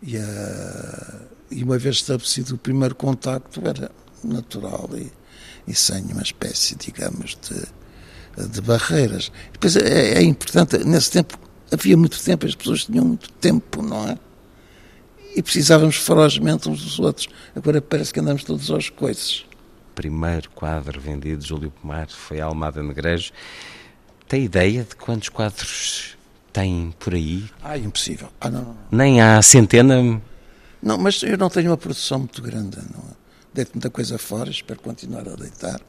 [0.00, 3.90] E, uh, e uma vez estabelecido o primeiro contacto, era
[4.22, 5.10] natural e,
[5.66, 9.32] e sem uma espécie, digamos, de, de barreiras.
[9.52, 11.36] Depois é, é importante, nesse tempo
[11.72, 14.18] havia muito tempo, as pessoas tinham muito tempo, não é?
[15.34, 17.28] E precisávamos ferozmente uns dos outros.
[17.54, 19.44] Agora parece que andamos todos aos coices.
[19.98, 23.32] Primeiro quadro vendido de Júlio Pomar foi a Almada Negrejo.
[24.28, 26.16] Tem ideia de quantos quadros
[26.52, 27.50] tem por aí?
[27.60, 28.28] Ah, impossível.
[28.40, 28.76] Ah, não.
[28.92, 30.22] Nem há centena?
[30.80, 32.76] Não, mas eu não tenho uma produção muito grande.
[32.76, 33.02] Não
[33.52, 35.80] deito muita coisa fora, espero continuar a deitar.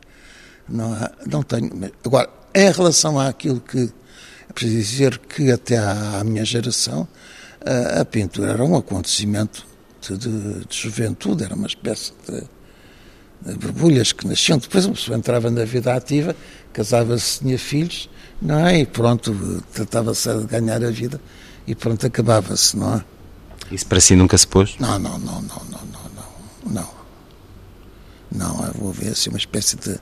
[0.67, 1.69] Não, há, não tenho.
[2.03, 3.93] Agora, em relação àquilo que
[4.49, 7.07] é preciso dizer que até à, minha geração
[7.63, 9.67] a, a, pintura era um acontecimento
[10.01, 12.41] de, de, de, juventude, era uma espécie de
[13.41, 14.57] borbulhas que nasciam.
[14.57, 16.35] Depois a pessoa entrava na vida ativa,
[16.73, 18.09] casava-se, tinha filhos,
[18.41, 18.79] não é?
[18.79, 21.19] E pronto, tratava-se de ganhar a vida
[21.65, 23.03] e pronto, acabava-se, não é?
[23.71, 24.75] Isso para si nunca se pôs?
[24.79, 26.11] Não, não, não, não, não, não,
[26.65, 26.83] não.
[26.83, 26.99] não.
[28.31, 29.99] Não, vou ver assim uma espécie de,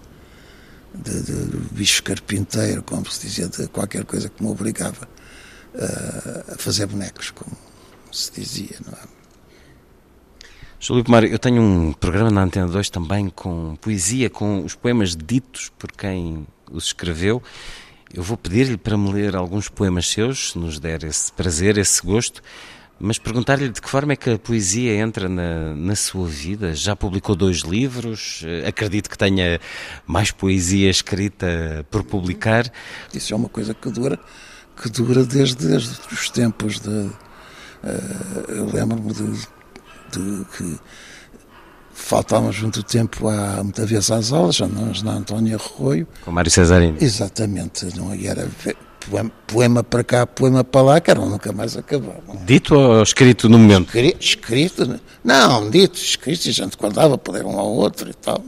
[0.94, 5.08] de, de, bicho carpinteiro, como se dizia, de qualquer coisa que me obrigava
[5.74, 7.56] uh, a fazer bonecos, como
[8.12, 9.17] se dizia, não é?
[10.80, 15.16] Júlio Pomar, eu tenho um programa na Antena 2 também com poesia, com os poemas
[15.16, 17.42] ditos por quem os escreveu.
[18.14, 22.06] Eu vou pedir-lhe para me ler alguns poemas seus, se nos der esse prazer, esse
[22.06, 22.44] gosto.
[23.00, 26.76] Mas perguntar-lhe de que forma é que a poesia entra na, na sua vida?
[26.76, 29.60] Já publicou dois livros, eh, acredito que tenha
[30.06, 32.72] mais poesia escrita por publicar.
[33.14, 34.20] Isso é uma coisa que dura,
[34.80, 36.90] que dura desde, desde os tempos de.
[36.90, 37.14] Uh,
[38.50, 39.48] eu lembro-me de,
[40.12, 40.80] de, que
[41.94, 46.08] faltávamos muito tempo há, muitas vezes às aulas, andávamos na Antónia Arroio.
[46.24, 46.98] Com Mário Cesarino.
[47.02, 48.48] Exatamente, não, e era
[49.10, 52.18] poema, poema para cá, poema para lá, que eram nunca mais acabar.
[52.46, 53.88] Dito ou escrito no momento?
[53.88, 58.14] Escrito, escrito não, dito, escrito, e a gente guardava para ler um ao outro e
[58.14, 58.44] tal.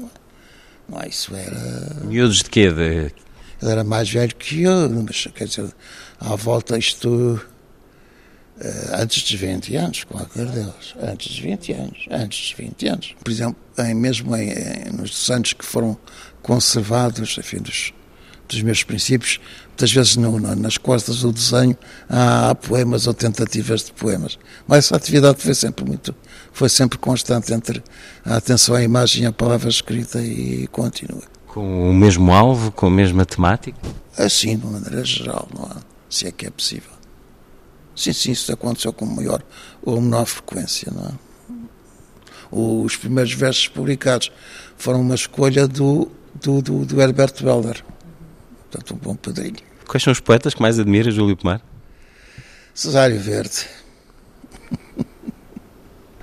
[0.88, 1.95] Não, isso era.
[2.03, 2.72] Miúdos de quê?
[2.72, 3.14] De...
[3.61, 5.69] Ele era mais velho que eu, mas quer dizer,
[6.19, 7.40] à volta isto.
[8.60, 12.88] Uh, antes dos 20 anos, com a Deus, antes dos 20 anos, antes dos 20
[12.90, 13.15] anos.
[13.23, 15.98] Por exemplo, em, mesmo em, em, nos anos que foram
[16.41, 17.94] conservados, enfim, dos,
[18.49, 21.77] dos meus princípios, muitas vezes no, nas costas do desenho
[22.10, 24.38] há, há, poemas ou tentativas de poemas.
[24.68, 26.14] Mas essa atividade foi sempre muito,
[26.52, 27.81] foi sempre constante entre
[28.26, 31.23] a atenção à imagem e a palavra escrita e continua.
[31.48, 33.80] Com o mesmo alvo, com a mesma temática?
[34.18, 35.77] Assim, de uma maneira geral, não há,
[36.10, 36.98] se é que é possível.
[37.99, 39.43] Sim, sim, isso aconteceu com maior
[39.81, 41.11] ou menor frequência, não é?
[42.49, 44.31] Os primeiros versos publicados
[44.77, 47.84] foram uma escolha do, do, do, do Herbert Welder,
[48.71, 49.57] portanto, um bom padrinho.
[49.85, 51.61] Quais são os poetas que mais admira, Júlio Pomar?
[52.73, 53.67] Cesário Verde.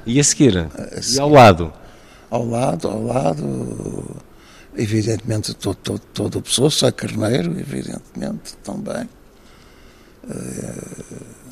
[0.06, 0.56] E a seguir?
[0.56, 1.18] A seguir?
[1.18, 1.74] E ao lado?
[2.30, 4.16] Ao lado, ao lado,
[4.74, 9.06] evidentemente, todo, todo, todo o pessoa, Sá Carneiro, evidentemente, também.
[10.24, 11.45] Uh,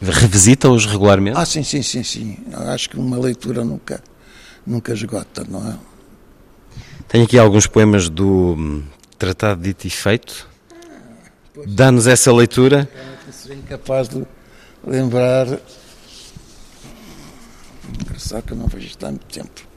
[0.00, 1.36] Revisita-os regularmente?
[1.38, 2.38] Ah, sim, sim, sim, sim.
[2.68, 4.02] Acho que uma leitura nunca,
[4.66, 5.76] nunca esgota, não é?
[7.06, 8.82] Tenho aqui alguns poemas do hum,
[9.18, 10.48] Tratado Dito e Feito.
[11.66, 12.88] Dá-nos essa leitura.
[13.26, 14.24] Eu seria incapaz de
[14.86, 15.46] lembrar.
[18.00, 19.68] Engraçado que eu não vejo isto há muito tempo.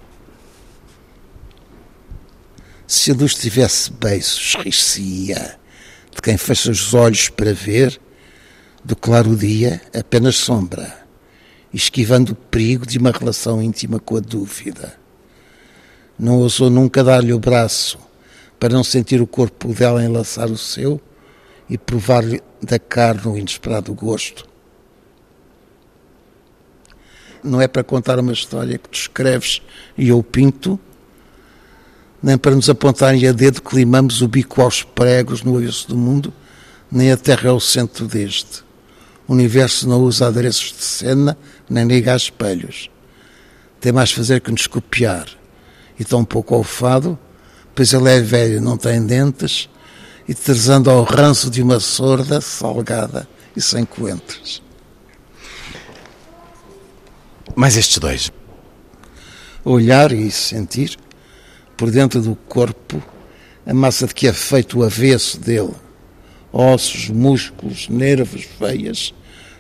[2.87, 5.59] Se a luz tivesse beiços, rir-se-ia
[6.15, 7.99] de quem fecha os olhos para ver
[8.83, 11.05] do claro dia apenas sombra,
[11.73, 14.93] esquivando o perigo de uma relação íntima com a dúvida.
[16.19, 17.97] Não ousou nunca dar-lhe o braço
[18.59, 21.01] para não sentir o corpo dela enlaçar o seu
[21.69, 24.45] e provar-lhe da carne o inesperado gosto.
[27.41, 29.61] Não é para contar uma história que tu escreves
[29.97, 30.79] e eu pinto,
[32.21, 35.97] nem para nos apontarem a dedo que limamos o bico aos pregos no avesso do
[35.97, 36.33] mundo,
[36.91, 38.63] nem a terra é o centro deste.
[39.27, 41.37] O universo não usa adereços de cena,
[41.69, 42.89] nem liga a espelhos.
[43.79, 45.27] Tem mais fazer que nos copiar.
[45.97, 47.17] E tão pouco ao fado,
[47.73, 49.69] pois ele é velho, não tem dentes,
[50.27, 54.61] e terzando ao ranço de uma sorda, salgada e sem coentros.
[57.55, 58.31] Mais estes dois.
[59.63, 60.97] Olhar e sentir,
[61.77, 63.01] por dentro do corpo,
[63.65, 65.73] a massa de que é feito o avesso dele
[66.53, 69.11] ossos, músculos, nervos, veias,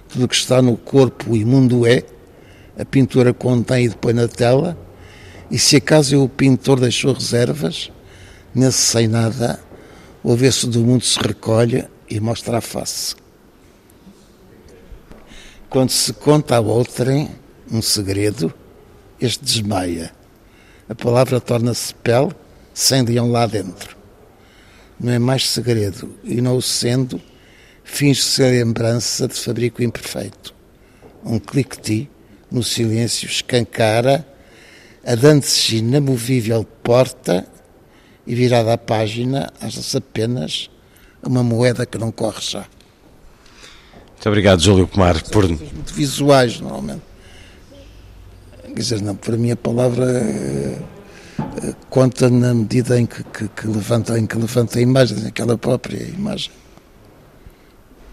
[0.07, 2.03] tudo o que está no corpo o imundo é,
[2.77, 4.77] a pintura contém e depois na tela,
[5.49, 7.91] e se acaso o pintor deixou reservas,
[8.53, 9.59] nesse sem nada,
[10.23, 13.15] o avesso do mundo se recolhe e mostra a face.
[15.69, 17.29] Quando se conta a outrem
[17.71, 18.53] um segredo,
[19.19, 20.11] este desmaia.
[20.87, 22.31] A palavra torna-se pele,
[22.73, 24.02] sem leão lá dentro
[25.03, 27.21] não é mais segredo, e não o sendo,
[27.83, 30.55] finge ser lembrança de fabrico imperfeito.
[31.25, 32.09] Um clique-ti,
[32.49, 34.25] no silêncio, escancara,
[35.05, 37.45] a dante-se inamovível porta
[38.25, 40.69] e virada à página, acha-se apenas
[41.21, 42.65] uma moeda que não corre já.
[44.09, 45.21] Muito obrigado, Júlio Pomar.
[45.23, 45.47] Por...
[45.49, 47.01] Muito visuais, normalmente.
[48.63, 50.79] Quer dizer, não, para mim a palavra eh,
[51.89, 56.01] conta na medida em que, que, que, levanta, em que levanta a imagem, aquela própria
[56.03, 56.51] imagem.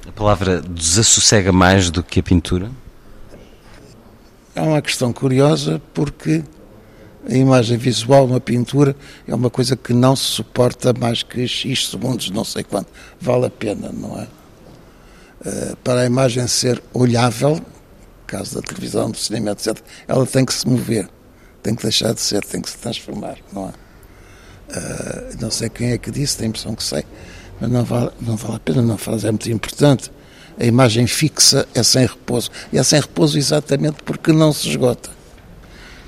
[0.07, 2.71] A palavra desassossega mais do que a pintura?
[4.55, 6.43] É uma questão curiosa porque
[7.29, 11.89] a imagem visual, uma pintura, é uma coisa que não se suporta mais que X
[11.89, 12.89] segundos, não sei quanto.
[13.21, 14.27] Vale a pena, não é?
[15.47, 17.61] Uh, para a imagem ser olhável,
[18.27, 19.79] caso da televisão, do cinema, etc.,
[20.09, 21.09] ela tem que se mover
[21.63, 23.91] tem que deixar de ser, tem que se transformar, não é?
[24.71, 27.05] Uh, não sei quem é que disse, tenho a impressão que sei,
[27.61, 30.11] mas não vale, não vale a pena, não frase é muito importante.
[30.59, 32.51] A imagem fixa é sem repouso.
[32.73, 35.11] E é sem repouso exatamente porque não se esgota.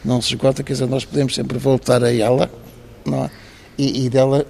[0.05, 2.51] Não se esgota, quer dizer, nós podemos sempre voltar a ela,
[3.05, 3.31] não é?
[3.79, 4.47] E, e dela,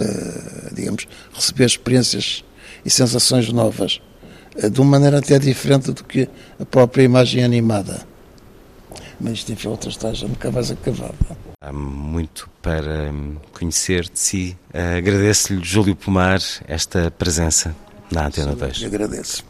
[0.00, 2.44] uh, digamos, receber experiências
[2.84, 4.00] e sensações novas,
[4.56, 8.07] uh, de uma maneira até diferente do que a própria imagem animada
[9.20, 11.14] mas enfim, outra estágio nunca vais acabar.
[11.60, 13.12] Há muito para
[13.52, 14.56] conhecer de si.
[14.96, 17.74] Agradeço-lhe, Júlio Pomar, esta presença
[18.10, 18.84] na Antena 2.
[18.84, 19.44] Agradeço.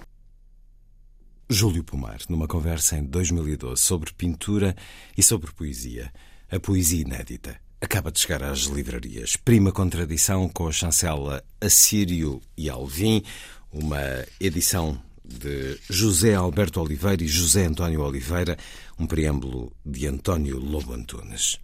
[1.51, 4.77] Júlio Pomar, numa conversa em 2012 sobre pintura
[5.16, 6.12] e sobre poesia.
[6.51, 7.57] A poesia inédita.
[7.81, 9.36] Acaba de chegar às livrarias.
[9.36, 13.23] Prima contradição com a chancela Assírio e Alvim,
[13.73, 14.01] uma
[14.40, 18.57] edição de José Alberto Oliveira e José António Oliveira,
[18.99, 21.59] um preâmbulo de António Lobo Antunes.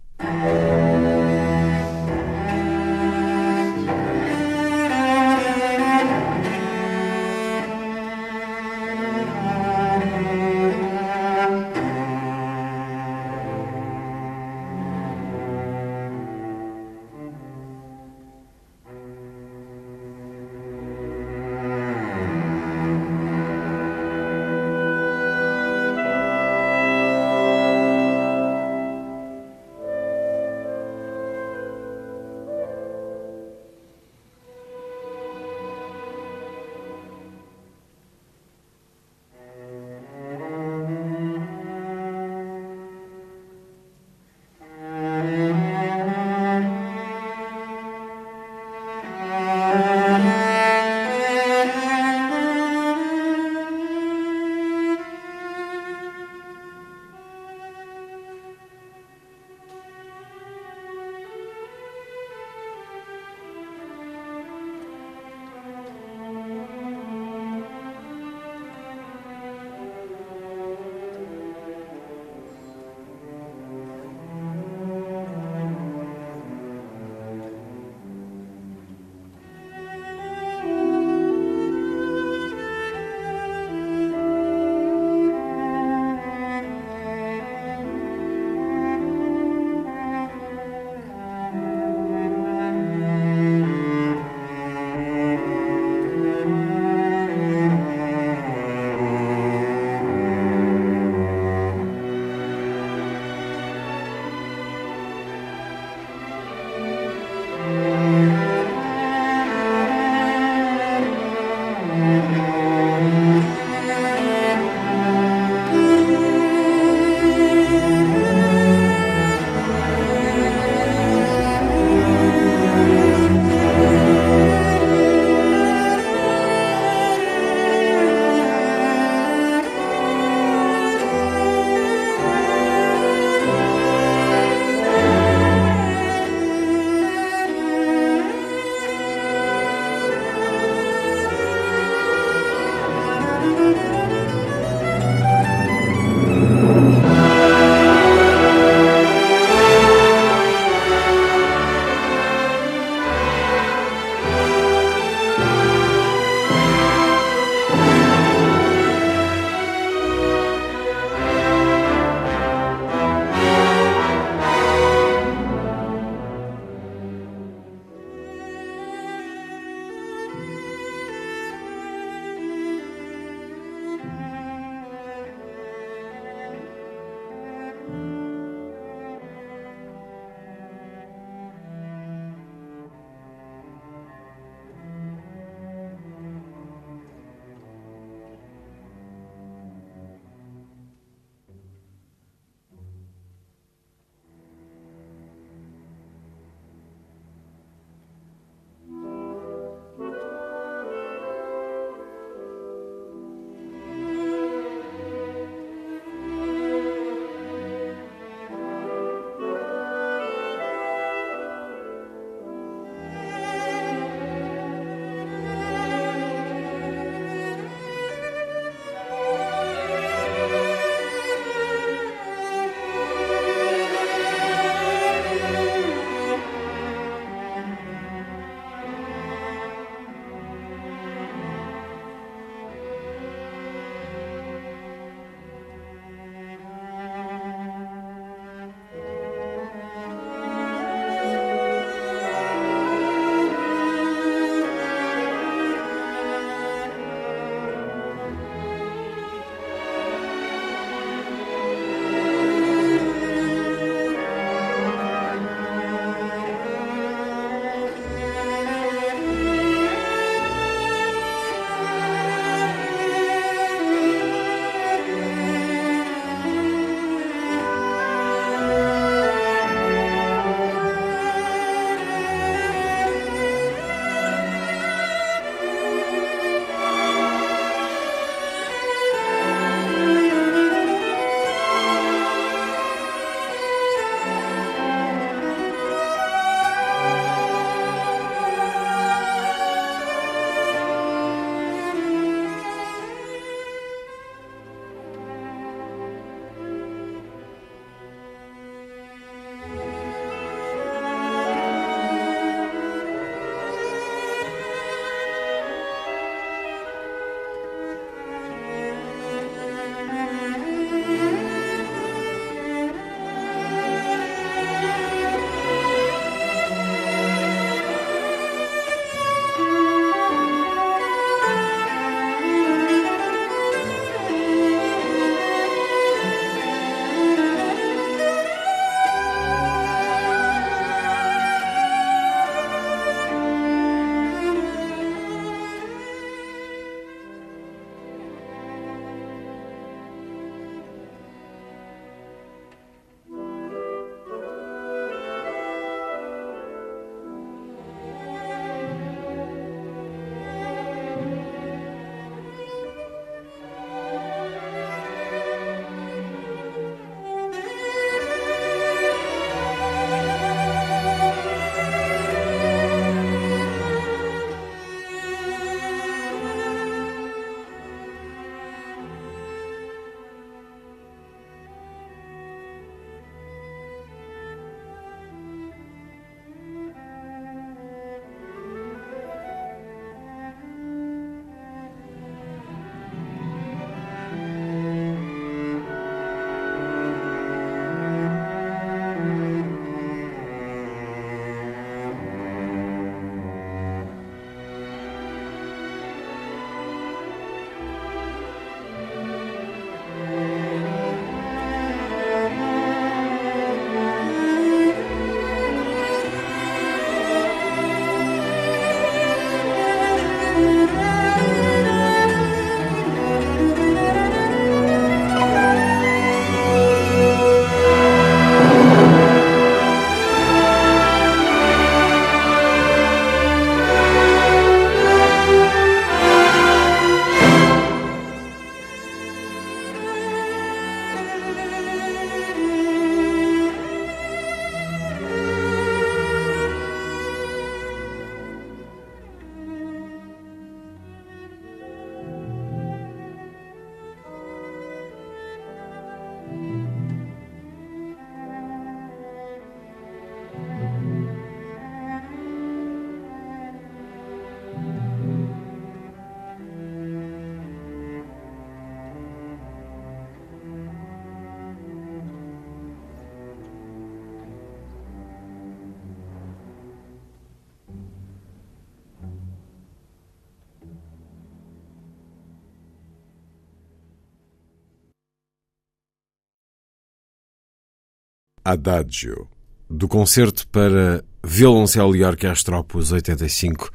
[478.65, 479.47] Adagio,
[479.87, 483.91] do concerto para violoncelo e orquestra Opus 85,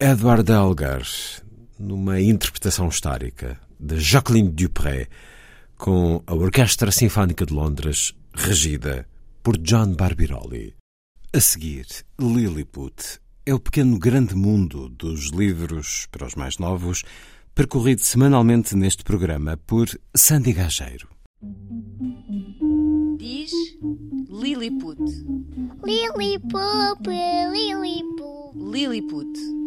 [0.00, 1.06] Edward Elgar,
[1.78, 5.06] numa interpretação histórica de Jacqueline Dupré,
[5.76, 9.06] com a Orquestra Sinfónica de Londres, regida
[9.40, 10.74] por John Barbirolli.
[11.32, 11.86] A seguir,
[12.18, 17.04] Lilliput é o pequeno grande mundo dos livros para os mais novos,
[17.54, 21.08] percorrido semanalmente neste programa por Sandy Gageiro.
[23.18, 24.98] Diz Lilliput.
[25.84, 28.54] Lilliput, Lilliput.
[28.54, 29.65] Lilliput.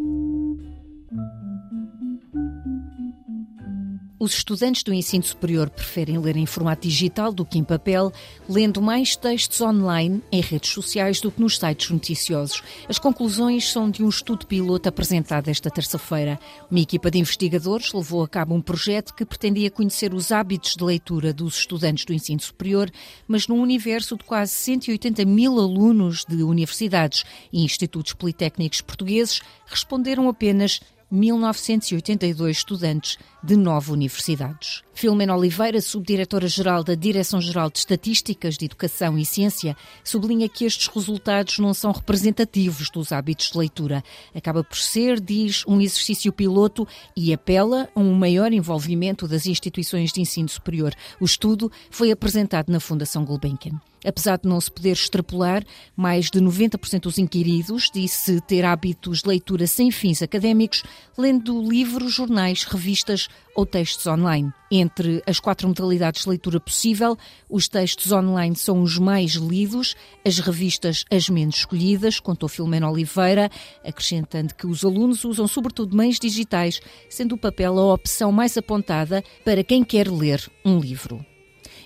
[4.22, 8.12] Os estudantes do ensino superior preferem ler em formato digital do que em papel,
[8.50, 12.62] lendo mais textos online em redes sociais do que nos sites noticiosos.
[12.90, 16.38] As conclusões são de um estudo piloto apresentado esta terça-feira.
[16.70, 20.84] Uma equipa de investigadores levou a cabo um projeto que pretendia conhecer os hábitos de
[20.84, 22.92] leitura dos estudantes do ensino superior,
[23.26, 27.24] mas num universo de quase 180 mil alunos de universidades
[27.54, 34.84] e institutos politécnicos portugueses, responderam apenas 1982 estudantes de nove universidades.
[35.00, 39.74] Filomena Oliveira, subdiretora-geral da Direção-Geral de Estatísticas de Educação e Ciência,
[40.04, 44.04] sublinha que estes resultados não são representativos dos hábitos de leitura.
[44.36, 46.86] Acaba por ser, diz, um exercício piloto
[47.16, 50.94] e apela a um maior envolvimento das instituições de ensino superior.
[51.18, 53.80] O estudo foi apresentado na Fundação Gulbenkian.
[54.06, 55.64] Apesar de não se poder extrapolar,
[55.96, 60.84] mais de 90% dos inquiridos disse ter hábitos de leitura sem fins académicos,
[61.18, 63.28] lendo livros, jornais, revistas
[63.60, 64.54] ou textos online.
[64.72, 67.18] Entre as quatro modalidades de leitura possível,
[67.50, 73.52] os textos online são os mais lidos, as revistas as menos escolhidas, contou Filomena Oliveira,
[73.84, 76.80] acrescentando que os alunos usam sobretudo meios digitais,
[77.10, 81.26] sendo o papel a opção mais apontada para quem quer ler um livro.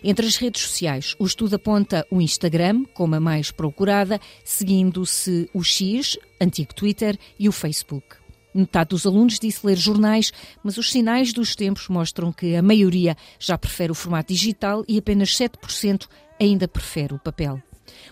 [0.04, 5.64] Entre as redes sociais, o estudo aponta o Instagram como a mais procurada, seguindo-se o
[5.64, 8.23] X, antigo Twitter, e o Facebook.
[8.54, 10.32] Metade dos alunos disse ler jornais,
[10.64, 14.98] mas os sinais dos tempos mostram que a maioria já prefere o formato digital e
[14.98, 16.08] apenas 7%
[16.40, 17.62] ainda prefere o papel.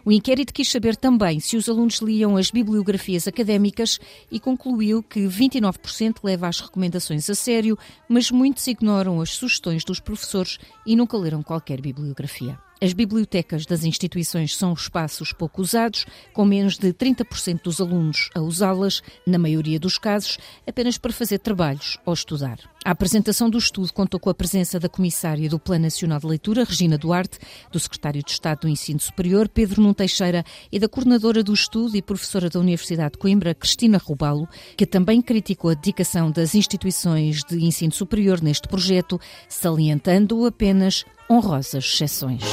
[0.03, 3.99] O inquérito quis saber também se os alunos liam as bibliografias académicas
[4.31, 7.77] e concluiu que 29% leva as recomendações a sério,
[8.07, 12.57] mas muitos ignoram as sugestões dos professores e nunca leram qualquer bibliografia.
[12.83, 16.03] As bibliotecas das instituições são espaços pouco usados,
[16.33, 21.37] com menos de 30% dos alunos a usá-las, na maioria dos casos, apenas para fazer
[21.37, 22.57] trabalhos ou estudar.
[22.83, 26.63] A apresentação do estudo contou com a presença da Comissária do Plano Nacional de Leitura,
[26.63, 27.37] Regina Duarte,
[27.71, 31.95] do Secretário de Estado do Ensino Superior, Pedro Nuno Teixeira, e da coordenadora do estudo
[31.95, 37.43] e professora da Universidade de Coimbra, Cristina Rubalo, que também criticou a dedicação das instituições
[37.43, 42.43] de ensino superior neste projeto, salientando apenas honrosas exceções.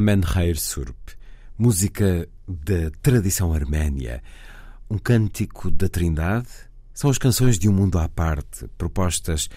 [0.00, 0.96] Khair Surp,
[1.58, 4.22] música da tradição arménia,
[4.90, 6.48] um cântico da Trindade,
[6.92, 9.48] são as canções de um mundo à parte, propostas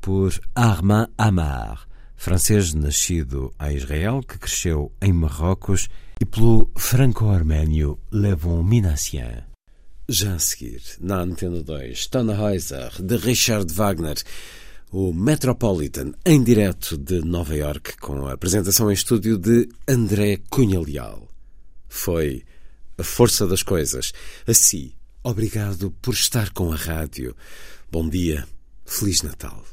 [0.00, 1.86] por Armand Amar,
[2.16, 5.88] francês nascido em Israel, que cresceu em Marrocos,
[6.20, 9.44] e pelo franco-arménio Levon Minassian.
[10.08, 14.16] Já a seguir, na Antena 2, Tannhäuser, de Richard Wagner,
[14.92, 20.78] o Metropolitan, em direto de Nova York, com a apresentação em estúdio de André Cunha
[20.78, 21.26] Leal.
[21.88, 22.42] Foi
[22.98, 24.12] a força das coisas.
[24.46, 24.92] Assim,
[25.24, 27.34] obrigado por estar com a rádio.
[27.90, 28.46] Bom dia,
[28.84, 29.64] Feliz Natal.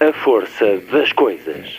[0.00, 1.78] A força das coisas.